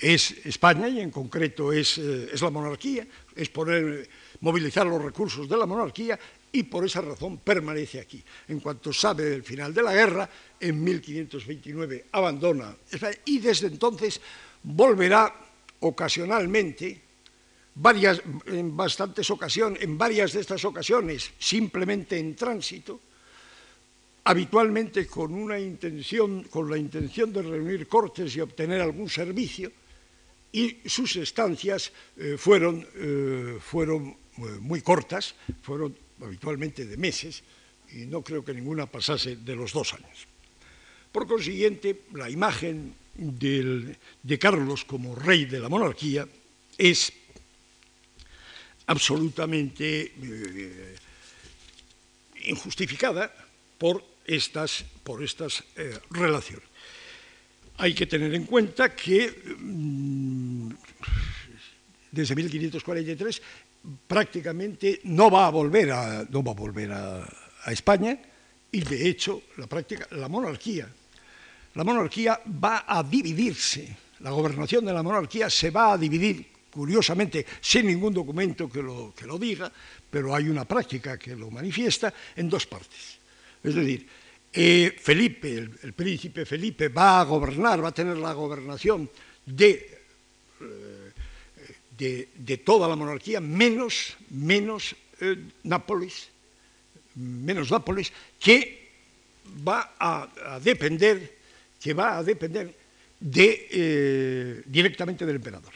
[0.01, 4.09] es España y en concreto es, eh, es la monarquía, es poner,
[4.41, 6.19] movilizar los recursos de la monarquía
[6.51, 8.23] y por esa razón permanece aquí.
[8.47, 10.29] En cuanto sabe del final de la guerra,
[10.59, 14.19] en 1529 abandona España y desde entonces
[14.63, 15.33] volverá
[15.79, 17.01] ocasionalmente,
[17.75, 22.99] varias, en bastantes ocasiones, en varias de estas ocasiones, simplemente en tránsito,
[24.23, 29.71] habitualmente con una intención, con la intención de reunir cortes y obtener algún servicio,
[30.51, 37.43] y sus estancias eh, fueron, eh, fueron eh, muy cortas, fueron habitualmente de meses,
[37.93, 40.27] y no creo que ninguna pasase de los dos años.
[41.11, 46.27] Por consiguiente, la imagen de Carlos como rey de la monarquía
[46.77, 47.11] es
[48.87, 50.95] absolutamente eh,
[52.45, 53.33] injustificada
[53.77, 56.67] por estas, por estas eh, relaciones.
[57.77, 60.69] Hay que tener en cuenta que mm,
[62.11, 63.41] desde 1543
[64.07, 67.27] prácticamente no va a volver a, no va a, volver a,
[67.67, 68.17] España
[68.71, 70.89] y de hecho la práctica, la monarquía,
[71.75, 77.45] la monarquía va a dividirse, la gobernación de la monarquía se va a dividir curiosamente
[77.59, 79.71] sin ningún documento que lo, que lo diga,
[80.09, 83.19] pero hay una práctica que lo manifiesta en dos partes.
[83.63, 84.07] Es decir,
[84.53, 89.09] eh, Felipe, el, el, príncipe Felipe, va a gobernar, va a tener la gobernación
[89.45, 89.99] de,
[90.61, 91.10] eh,
[92.09, 96.29] de, toda la monarquía, menos, menos eh, Nápoles,
[97.15, 98.89] menos Nápoles, que
[99.61, 101.37] va a, depender,
[101.77, 102.73] que va a depender
[103.19, 105.73] de, eh, directamente del emperador.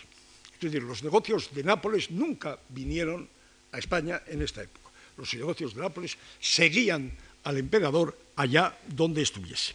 [0.55, 3.29] Es decir, los negocios de Nápoles nunca vinieron
[3.71, 4.89] a España en esta época.
[5.17, 7.11] Los negocios de Nápoles seguían
[7.43, 9.73] al emperador allá donde estuviese.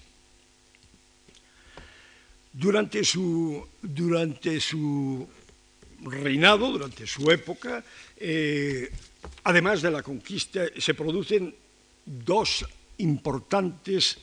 [2.52, 5.28] Durante su, durante su
[6.04, 7.84] reinado, durante su época,
[8.16, 8.90] eh,
[9.44, 11.54] además de la conquista, se producen
[12.04, 12.64] dos
[12.98, 14.18] importantes,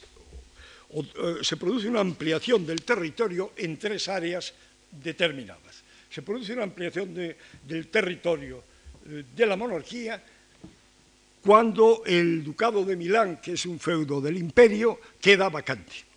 [0.93, 4.53] eh, se produce una ampliación del territorio en tres áreas
[4.91, 5.83] determinadas.
[6.09, 8.63] Se produce una ampliación de, del territorio
[9.05, 10.23] eh, de la monarquía
[11.43, 16.07] cuando el ducado de Milán, que es un feudo del imperio, queda vacante.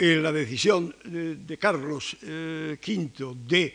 [0.00, 3.74] La decisión de, de Carlos V de,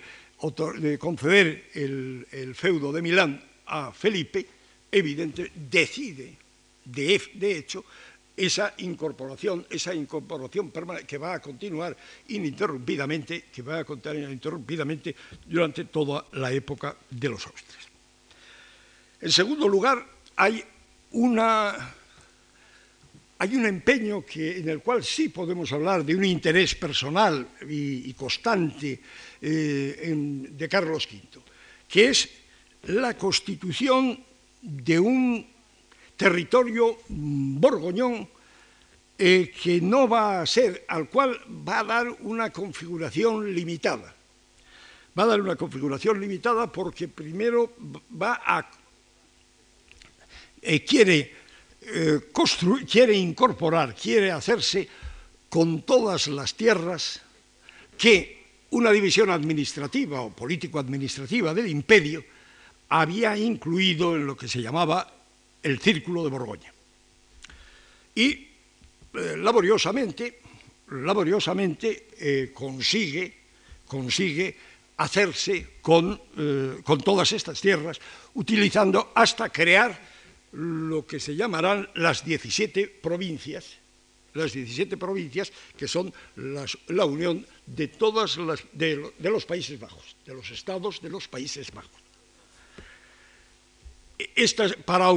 [0.51, 4.45] de conceder el, feudo de Milán a Felipe,
[4.91, 6.35] evidente, decide,
[6.83, 7.85] de, hecho,
[8.35, 10.69] esa incorporación, esa incorporación
[11.07, 11.95] que va a continuar
[12.27, 15.15] ininterrumpidamente, que va a continuar ininterrumpidamente
[15.47, 17.87] durante toda la época de los Austrias.
[19.21, 20.61] En segundo lugar, hay,
[21.13, 21.39] un
[23.65, 28.99] empeño en el cual sí podemos hablar de un interés personal y constante
[29.43, 30.13] eh,
[30.49, 31.41] de Carlos V,
[31.87, 32.29] que es
[32.83, 34.17] la constitución
[34.61, 35.45] de un
[36.15, 38.27] territorio borgoñón
[39.17, 44.15] eh, que no va a ser, al cual va a dar una configuración limitada.
[45.17, 47.73] Va a dar una configuración limitada porque primero
[48.09, 48.69] va a
[50.65, 51.35] eh, quiere,
[51.81, 52.19] eh,
[52.89, 54.87] quiere incorporar, quiere hacerse
[55.49, 57.21] con todas las tierras
[57.97, 58.42] que
[58.73, 62.25] una división administrativa o político-administrativa del imperio
[62.89, 65.05] había incluido en lo que se llamaba
[65.61, 66.73] el Círculo de Borgoña.
[68.15, 68.29] Y
[69.13, 70.41] eh, laboriosamente,
[70.89, 73.33] laboriosamente eh, consigue,
[73.85, 74.57] consigue
[74.97, 77.99] hacerse con, eh, con todas estas tierras,
[78.33, 79.93] utilizando hasta crear
[80.53, 83.77] lo que se llamarán las 17 provincias,
[84.33, 88.39] las 17 provincias que son las, la unión de todos
[88.73, 92.03] de, de, los Países Bajos, de los estados de los Países Bajos.
[94.35, 95.11] Estas, para,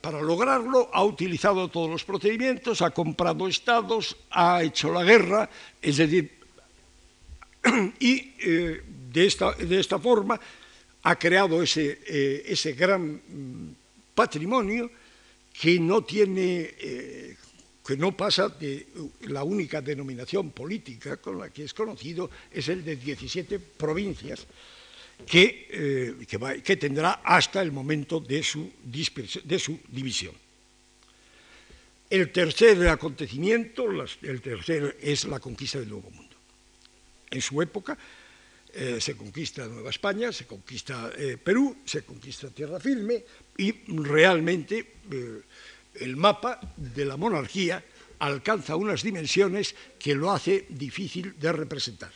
[0.00, 5.48] para, lograrlo ha utilizado todos los procedimientos, ha comprado estados, ha hecho la guerra,
[5.80, 6.30] es decir,
[7.98, 10.38] y eh, de, esta, esta, forma
[11.02, 13.20] ha creado ese, eh, gran
[14.14, 14.90] patrimonio
[15.52, 17.36] que no tiene, eh,
[17.84, 18.86] que no pasa de
[19.28, 24.46] la única denominación política con la que es conocido, es el de 17 provincias,
[25.26, 30.34] que, eh, que, tendrá hasta el momento de su, de su división.
[32.10, 33.86] El tercer acontecimiento,
[34.22, 36.36] el tercer es la conquista del Nuevo Mundo.
[37.30, 37.98] En su época,
[38.76, 43.22] eh, se conquista Nueva España, se conquista eh, Perú, se conquista Tierra Firme
[43.56, 45.42] y realmente eh,
[46.00, 47.82] el mapa de la monarquía
[48.18, 52.12] alcanza unas dimensiones que lo hace difícil de representar,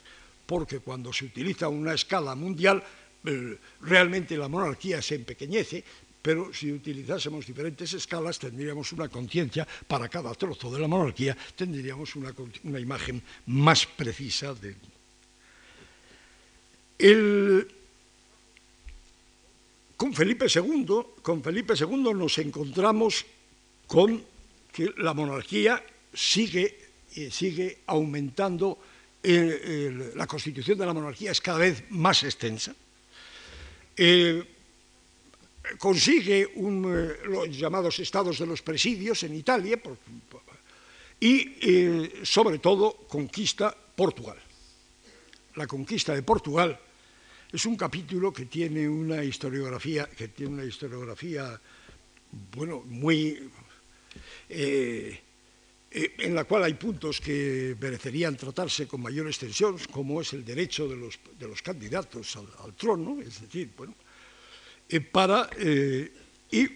[0.47, 2.83] porque cuando se utiliza una escala mundial,
[3.25, 5.85] eh, realmente la monarquía se empequeñece,
[6.23, 12.17] pero si utilizásemos diferentes escalas tendríamos una conciencia para cada trozo de la monarquía, tendríamos
[12.17, 12.33] una,
[12.81, 14.75] imagen más precisa de,
[16.99, 17.69] el,
[19.97, 23.25] con Felipe II, con Felipe II nos encontramos
[23.89, 24.23] con
[24.71, 25.83] que la monarquía
[26.13, 26.79] sigue,
[27.17, 28.79] eh, sigue aumentando,
[29.23, 32.77] eh, la constitución de la monarquía es cada vez más extensa.
[33.97, 34.45] Eh,
[35.79, 39.81] consigue los llamados estados de los presidios en Italia,
[41.21, 44.39] y sobre todo conquista Portugal.
[45.57, 46.79] La conquista de Portugal
[47.53, 51.61] es un capítulo que tiene una historiografía, que tiene una historiografía,
[52.55, 53.51] bueno, muy
[54.49, 55.21] eh,
[55.91, 60.45] eh, en la cual hay puntos que merecerían tratarse con mayor extensión, como es el
[60.45, 63.95] derecho de los, candidatos al, trono, es decir, bueno,
[65.13, 65.49] para
[66.51, 66.67] y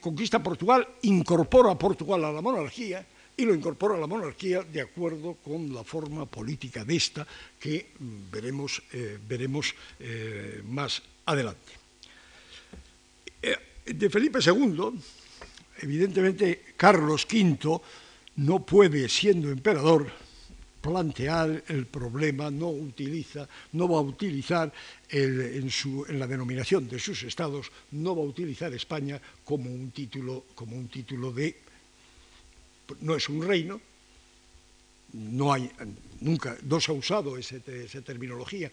[0.00, 3.04] conquista Portugal, incorpora a Portugal a la monarquía
[3.38, 7.26] y lo incorpora a la monarquía de acuerdo con la forma política de esta
[7.58, 11.72] que mm, veremos, eh, veremos eh, más adelante.
[13.40, 14.90] Eh, de Felipe II,
[15.80, 17.80] evidentemente Carlos V
[18.36, 20.10] no puede, siendo emperador,
[20.80, 24.72] plantear el problema, no utiliza, no va a utilizar
[25.10, 25.70] en,
[26.18, 30.88] la denominación de sus estados, no va a utilizar España como un título, como un
[30.88, 31.56] título de
[33.00, 33.80] no es un reino,
[35.12, 35.70] no hay,
[36.20, 37.60] nunca, no se ha usado esa
[38.02, 38.70] terminología.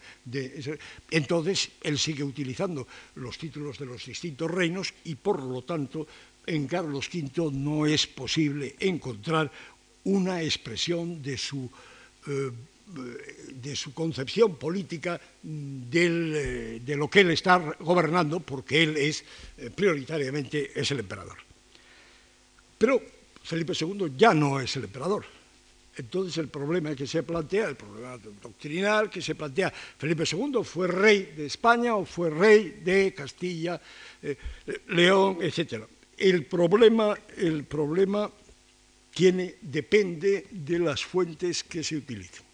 [1.10, 2.86] entonces, él sigue utilizando
[3.16, 6.06] los títulos de los distintos reinos y, por lo tanto,
[6.46, 9.50] en Carlos V no es posible encontrar
[10.04, 11.68] una expresión de su,
[12.28, 12.50] eh,
[13.50, 19.24] de su concepción política eh, de lo que él está gobernando, porque él es
[19.58, 21.38] eh, prioritariamente es el emperador.
[22.78, 23.02] Pero
[23.42, 25.24] Felipe II ya no es el emperador.
[25.96, 30.86] Entonces el problema que se plantea, el problema doctrinal que se plantea, Felipe II fue
[30.88, 33.80] rey de España o fue rey de Castilla,
[34.88, 35.86] León, etc.
[36.16, 38.30] El problema, el problema
[39.16, 42.44] depende de las fuentes que se utilicen.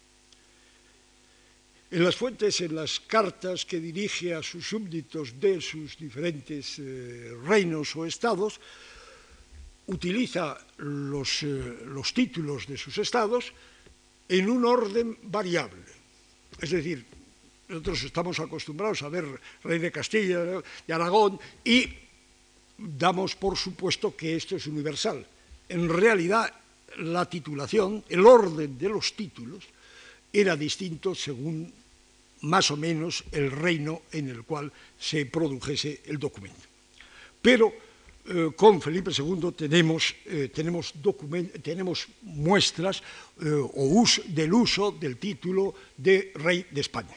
[1.91, 7.37] En las fuentes, en las cartas que dirige a sus súbditos de sus diferentes eh,
[7.45, 8.59] reinos o estados,
[9.87, 13.53] utiliza los, eh, los títulos de sus estados
[14.27, 15.85] en un orden variable.
[16.59, 17.05] Es decir,
[17.67, 19.25] nosotros estamos acostumbrados a ver
[19.63, 22.02] rey de Castilla, de Aragón, y
[22.83, 25.25] damos por supuesto que esto es universal.
[25.69, 26.51] En realidad,
[26.99, 29.63] la titulación, el orden de los títulos,
[30.31, 31.71] era distinto según
[32.41, 36.67] más o menos el reino en el cual se produjese el documento.
[37.41, 37.71] Pero
[38.25, 43.03] eh, con Felipe II tenemos, eh, tenemos, muestras
[43.41, 47.15] eh, o del uso del título de rey de España.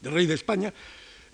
[0.00, 0.72] De rey de España,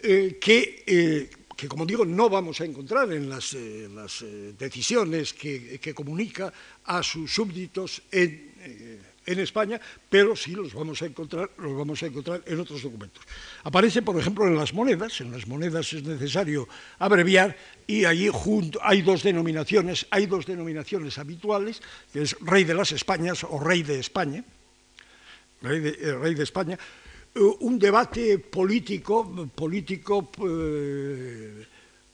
[0.02, 1.30] que,
[1.62, 4.24] que, como digo, no vamos a encontrar en las, las
[4.58, 6.52] decisiones que, comunica
[6.84, 8.50] a sus súbditos en
[9.26, 13.22] en España, pero sí los vamos a encontrar, los vamos a encontrar en otros documentos.
[13.62, 17.56] Aparece, por ejemplo, en las monedas, en las monedas es necesario abreviar
[17.86, 18.30] y allí
[18.82, 21.80] hay dos denominaciones, hay dos denominaciones habituales,
[22.12, 24.44] que es rey de las Españas o rey de España,
[25.60, 26.78] rey de, eh, España, eh,
[27.34, 31.66] un debate político, político eh,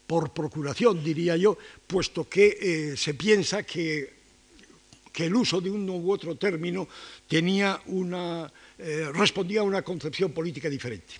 [0.06, 4.18] por procuración, diría yo, puesto que se piensa que
[5.18, 6.86] que el uso de uno u otro término
[7.26, 8.46] tenía una,
[8.78, 11.14] eh, respondía a una concepción política diferente.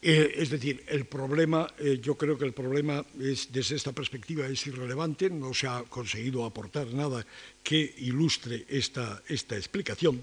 [0.00, 4.46] Eh, es decir, el problema, eh, yo creo que el problema es, desde esta perspectiva
[4.46, 7.26] es irrelevante, no se ha conseguido aportar nada
[7.64, 10.22] que ilustre esta, esta explicación.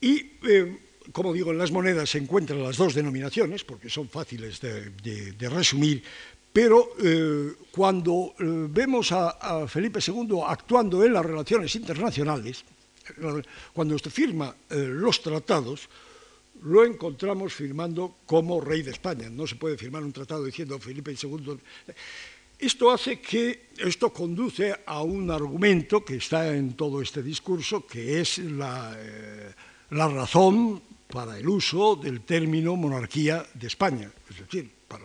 [0.00, 0.30] Y,
[1.12, 6.02] como digo, en las monedas se encuentran las dos denominaciones, porque son fáciles de resumir,
[6.52, 12.64] pero eh, cuando eh, vemos a, Felipe II actuando en las relaciones internacionales,
[13.72, 15.88] cuando firma eh, los tratados,
[16.62, 19.30] lo encontramos firmando como rey de España.
[19.30, 21.58] No se puede firmar un tratado diciendo Felipe II.
[22.58, 28.20] Esto hace que, esto conduce a un argumento que está en todo este discurso, que
[28.20, 28.96] es la,
[29.90, 34.10] la razón para el uso del término monarquía de España.
[34.28, 35.04] Es decir, para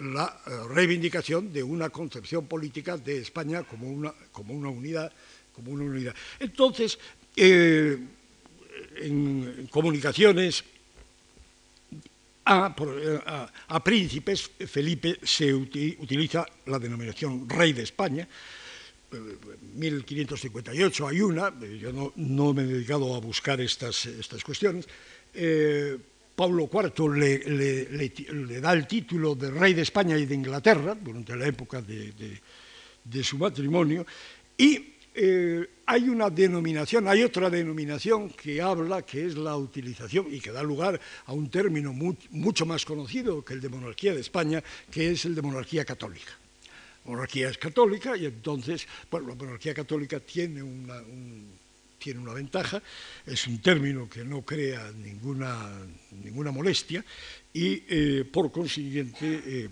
[0.00, 5.12] la eh, reivindicación de una concepción política de España como una, como una, unidad,
[5.52, 6.14] como una unidad.
[6.38, 6.98] Entonces,
[7.34, 7.98] eh,
[8.96, 10.64] en comunicaciones
[12.46, 18.28] a, príncipes, Felipe se utiliza la denominación rey de España,
[19.74, 24.86] 1558 eh, hay una, yo no, me he dedicado a buscar estas, estas cuestiones,
[26.36, 31.46] Pablo IV le, da el título de rey de España y de Inglaterra durante la
[31.46, 34.06] época de, su matrimonio
[34.58, 40.38] y eh, hay una denominación, hay otra denominación que habla, que es la utilización y
[40.38, 44.62] que da lugar a un término mucho más conocido que el de monarquía de España,
[44.90, 46.36] que es el de monarquía católica.
[47.06, 51.02] Monarquía es católica y entonces, bueno, la monarquía católica tiene una,
[51.98, 52.82] tiene una ventaja,
[53.24, 55.72] es un término que no crea ninguna,
[56.22, 57.04] ninguna molestia
[57.52, 59.68] y eh, por consiguiente eh,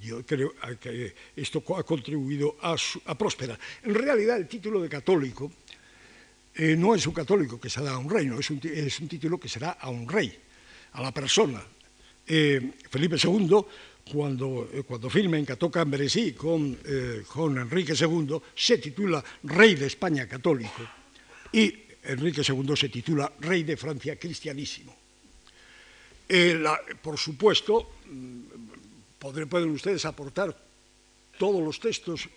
[0.00, 2.76] yo creo que esto ha contribuido a,
[3.16, 3.58] prosperar.
[3.82, 5.50] En realidad el título de católico
[6.54, 9.08] eh, no es un católico que se da a un reino, es un, es un
[9.08, 10.36] título que se da a un rey,
[10.92, 11.62] a la persona.
[12.26, 13.64] Felipe II
[14.12, 19.86] cuando, eh, cuando firma en Camberesí con, eh, con Enrique II, se titula Rey de
[19.86, 20.82] España Católico
[21.52, 24.94] y Enrique II se titula Rey de Francia Cristianísimo.
[26.28, 26.62] Eh,
[27.02, 28.40] por supuesto, mm,
[29.18, 30.56] pueden ustedes aportar
[31.38, 32.28] todos los textos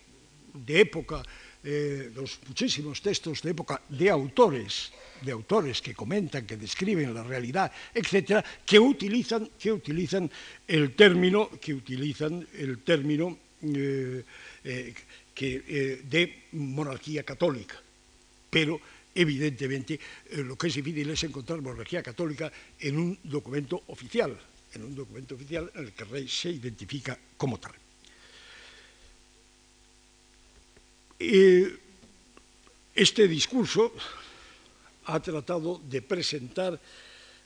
[0.54, 1.22] de época
[1.62, 4.92] eh, los muchísimos textos de época de autores,
[5.22, 10.30] de autores que comentan, que describen la realidad, etcétera, que utilizan, que utilizan
[10.66, 14.24] el término, que utilizan el término eh,
[14.64, 14.94] eh,
[15.34, 17.80] que, de monarquía católica.
[18.50, 18.80] Pero
[19.14, 19.98] evidentemente
[20.44, 24.36] lo que es difícil es encontrar monarquía católica en un documento oficial,
[24.74, 27.74] en un documento oficial en el que el rey se identifica como tal.
[32.94, 33.92] este discurso
[35.06, 36.78] ha tratado de presentar,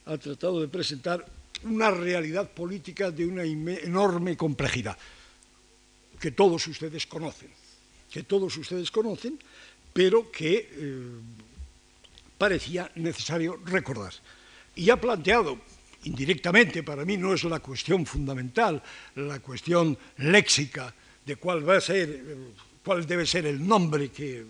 [0.06, 1.24] ha tratado de presentar
[1.64, 4.98] una realidad política de una enorme complejidad
[6.20, 7.50] que todos ustedes conocen,
[8.10, 9.38] que todos ustedes conocen,
[9.92, 11.02] pero que eh,
[12.38, 14.12] parecía necesario recordar.
[14.74, 15.58] Y ha planteado
[16.04, 18.82] indirectamente, para mí no es la cuestión fundamental,
[19.16, 20.94] la cuestión léxica
[21.24, 22.36] de cuál va a ser eh,
[22.84, 24.44] cuál debe ser el nombre que...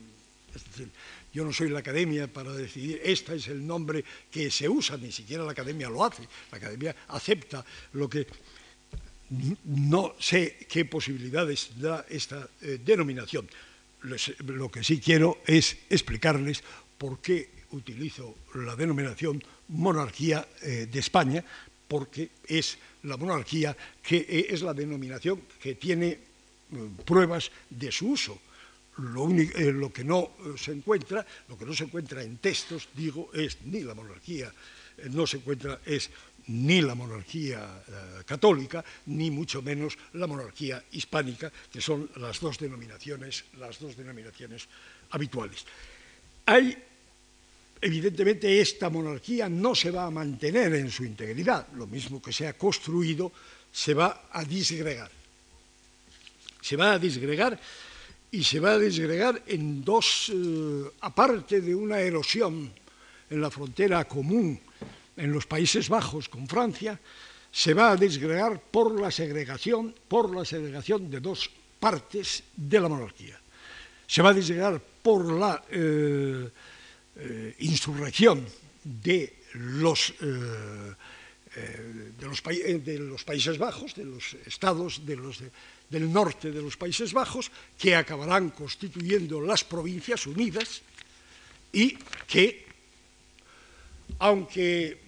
[1.34, 5.10] yo no soy la academia para decidir, este es el nombre que se usa, ni
[5.10, 6.22] siquiera la academia lo hace.
[6.52, 8.26] La academia acepta lo que...
[9.64, 13.48] No sé qué posibilidades da esta eh, denominación.
[14.46, 16.62] lo que sí quiero es explicarles
[16.98, 21.42] por qué utilizo la denominación monarquía eh, de España,
[21.88, 26.16] porque es la monarquía que eh, es la denominación que tiene
[27.04, 28.38] pruebas de su uso.
[28.98, 32.88] Lo, eh, lo, que no eh, se encuentra, lo que no se encuentra en textos,
[32.94, 34.52] digo, es ni la monarquía,
[34.98, 36.10] eh, no se encuentra es
[36.46, 37.82] ni la monarquía
[38.26, 44.68] católica, ni mucho menos la monarquía hispánica, que son las dos denominaciones, las dos denominaciones
[45.10, 45.64] habituales.
[46.44, 46.76] Hay,
[47.80, 52.46] evidentemente, esta monarquía no se va a mantener en su integridad, lo mismo que se
[52.46, 53.32] ha construido,
[53.72, 55.10] se va a disgregar
[56.64, 57.60] se va a disgregar
[58.34, 62.66] y se va a disgregar en dos, eh, aparte de una erosión
[63.30, 64.58] en la frontera común
[65.16, 66.98] en los Países Bajos con Francia,
[67.52, 72.88] se va a disgregar por la segregación, por la segregación de dos partes de la
[72.88, 73.38] monarquía.
[74.04, 76.50] Se va a disgregar por la eh,
[77.14, 78.44] eh, insurrección
[78.82, 80.96] de los, de
[82.26, 85.38] los, de, los, Países Bajos, de los estados, de los
[85.90, 90.82] del norte de los Países Bajos, que acabarán constituyendo las Provincias Unidas
[91.72, 92.66] y que,
[94.18, 94.98] aunque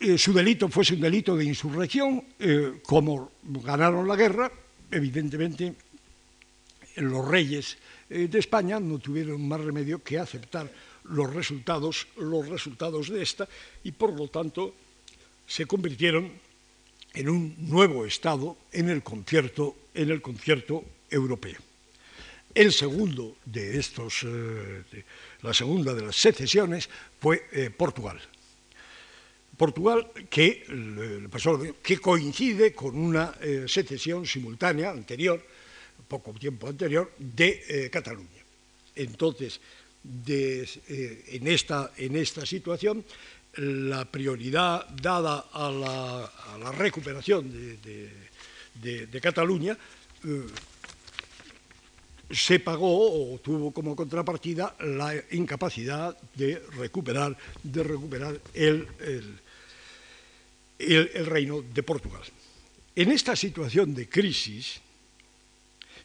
[0.00, 4.50] eh, su delito fuese un delito de insurrección, eh, como ganaron la guerra,
[4.90, 5.74] evidentemente
[6.96, 7.76] los reyes
[8.08, 10.70] eh, de España no tuvieron más remedio que aceptar
[11.04, 13.48] los resultados, los resultados de esta
[13.84, 14.74] y por lo tanto
[15.46, 16.32] se convirtieron
[17.16, 21.58] en un nuevo Estado en el concierto, en el concierto europeo.
[22.54, 24.82] El segundo de estos, eh,
[25.42, 26.88] la segunda de las secesiones
[27.18, 28.20] fue eh, Portugal.
[29.56, 30.64] Portugal que,
[31.82, 35.42] que, coincide con una eh, secesión simultánea anterior,
[36.08, 38.44] poco tiempo anterior, de Cataluña.
[38.94, 39.60] Entonces,
[40.04, 43.04] en esta situación,
[43.56, 49.76] la prioridad dada a la, recuperación de, Cataluña
[50.24, 50.46] eh,
[52.30, 57.36] se pagó o tuvo como contrapartida la incapacidad de recuperar,
[58.52, 58.86] el,
[60.78, 62.22] el reino de Portugal.
[62.94, 64.80] En esta situación de crisis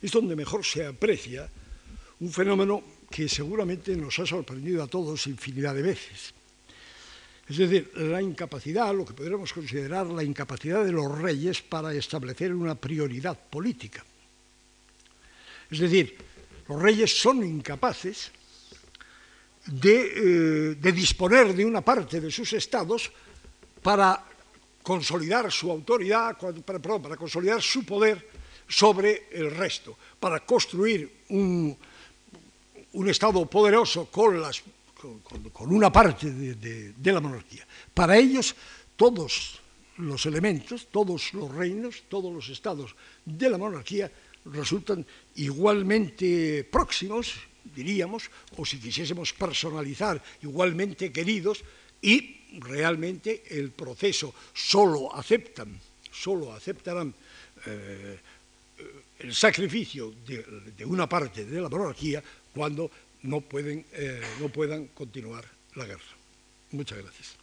[0.01, 1.49] es donde mejor se aprecia
[2.19, 6.33] un fenómeno que seguramente nos ha sorprendido a todos infinidad de veces
[7.49, 12.53] es decir, la incapacidad, lo que podríamos considerar la incapacidad de los reyes para establecer
[12.53, 14.05] una prioridad política.
[15.69, 16.17] Es decir,
[16.67, 18.31] los reyes son incapaces
[19.65, 23.11] de, eh, disponer de una parte de sus estados
[23.81, 24.23] para
[24.81, 28.29] consolidar su autoridad, perdón, para consolidar su poder
[28.67, 31.77] sobre el resto, para construir un
[33.07, 34.63] Estado poderoso con, las,
[35.01, 37.65] con, una parte de, la monarquía.
[37.93, 38.55] Para ellos,
[38.95, 39.59] todos
[39.97, 42.95] los elementos, todos los reinos, todos los estados
[43.25, 44.11] de la monarquía
[44.45, 47.33] resultan igualmente próximos,
[47.75, 51.63] diríamos, o si quisiésemos personalizar, igualmente queridos,
[52.01, 55.79] y realmente el proceso solo aceptan,
[56.11, 57.13] solo aceptarán
[57.65, 58.19] eh,
[59.19, 62.23] el sacrificio de, una parte de la monarquía
[62.53, 62.89] cuando
[63.23, 65.45] no, pueden, eh, no puedan continuar
[65.75, 66.01] la guerra.
[66.71, 67.40] Muchas gracias.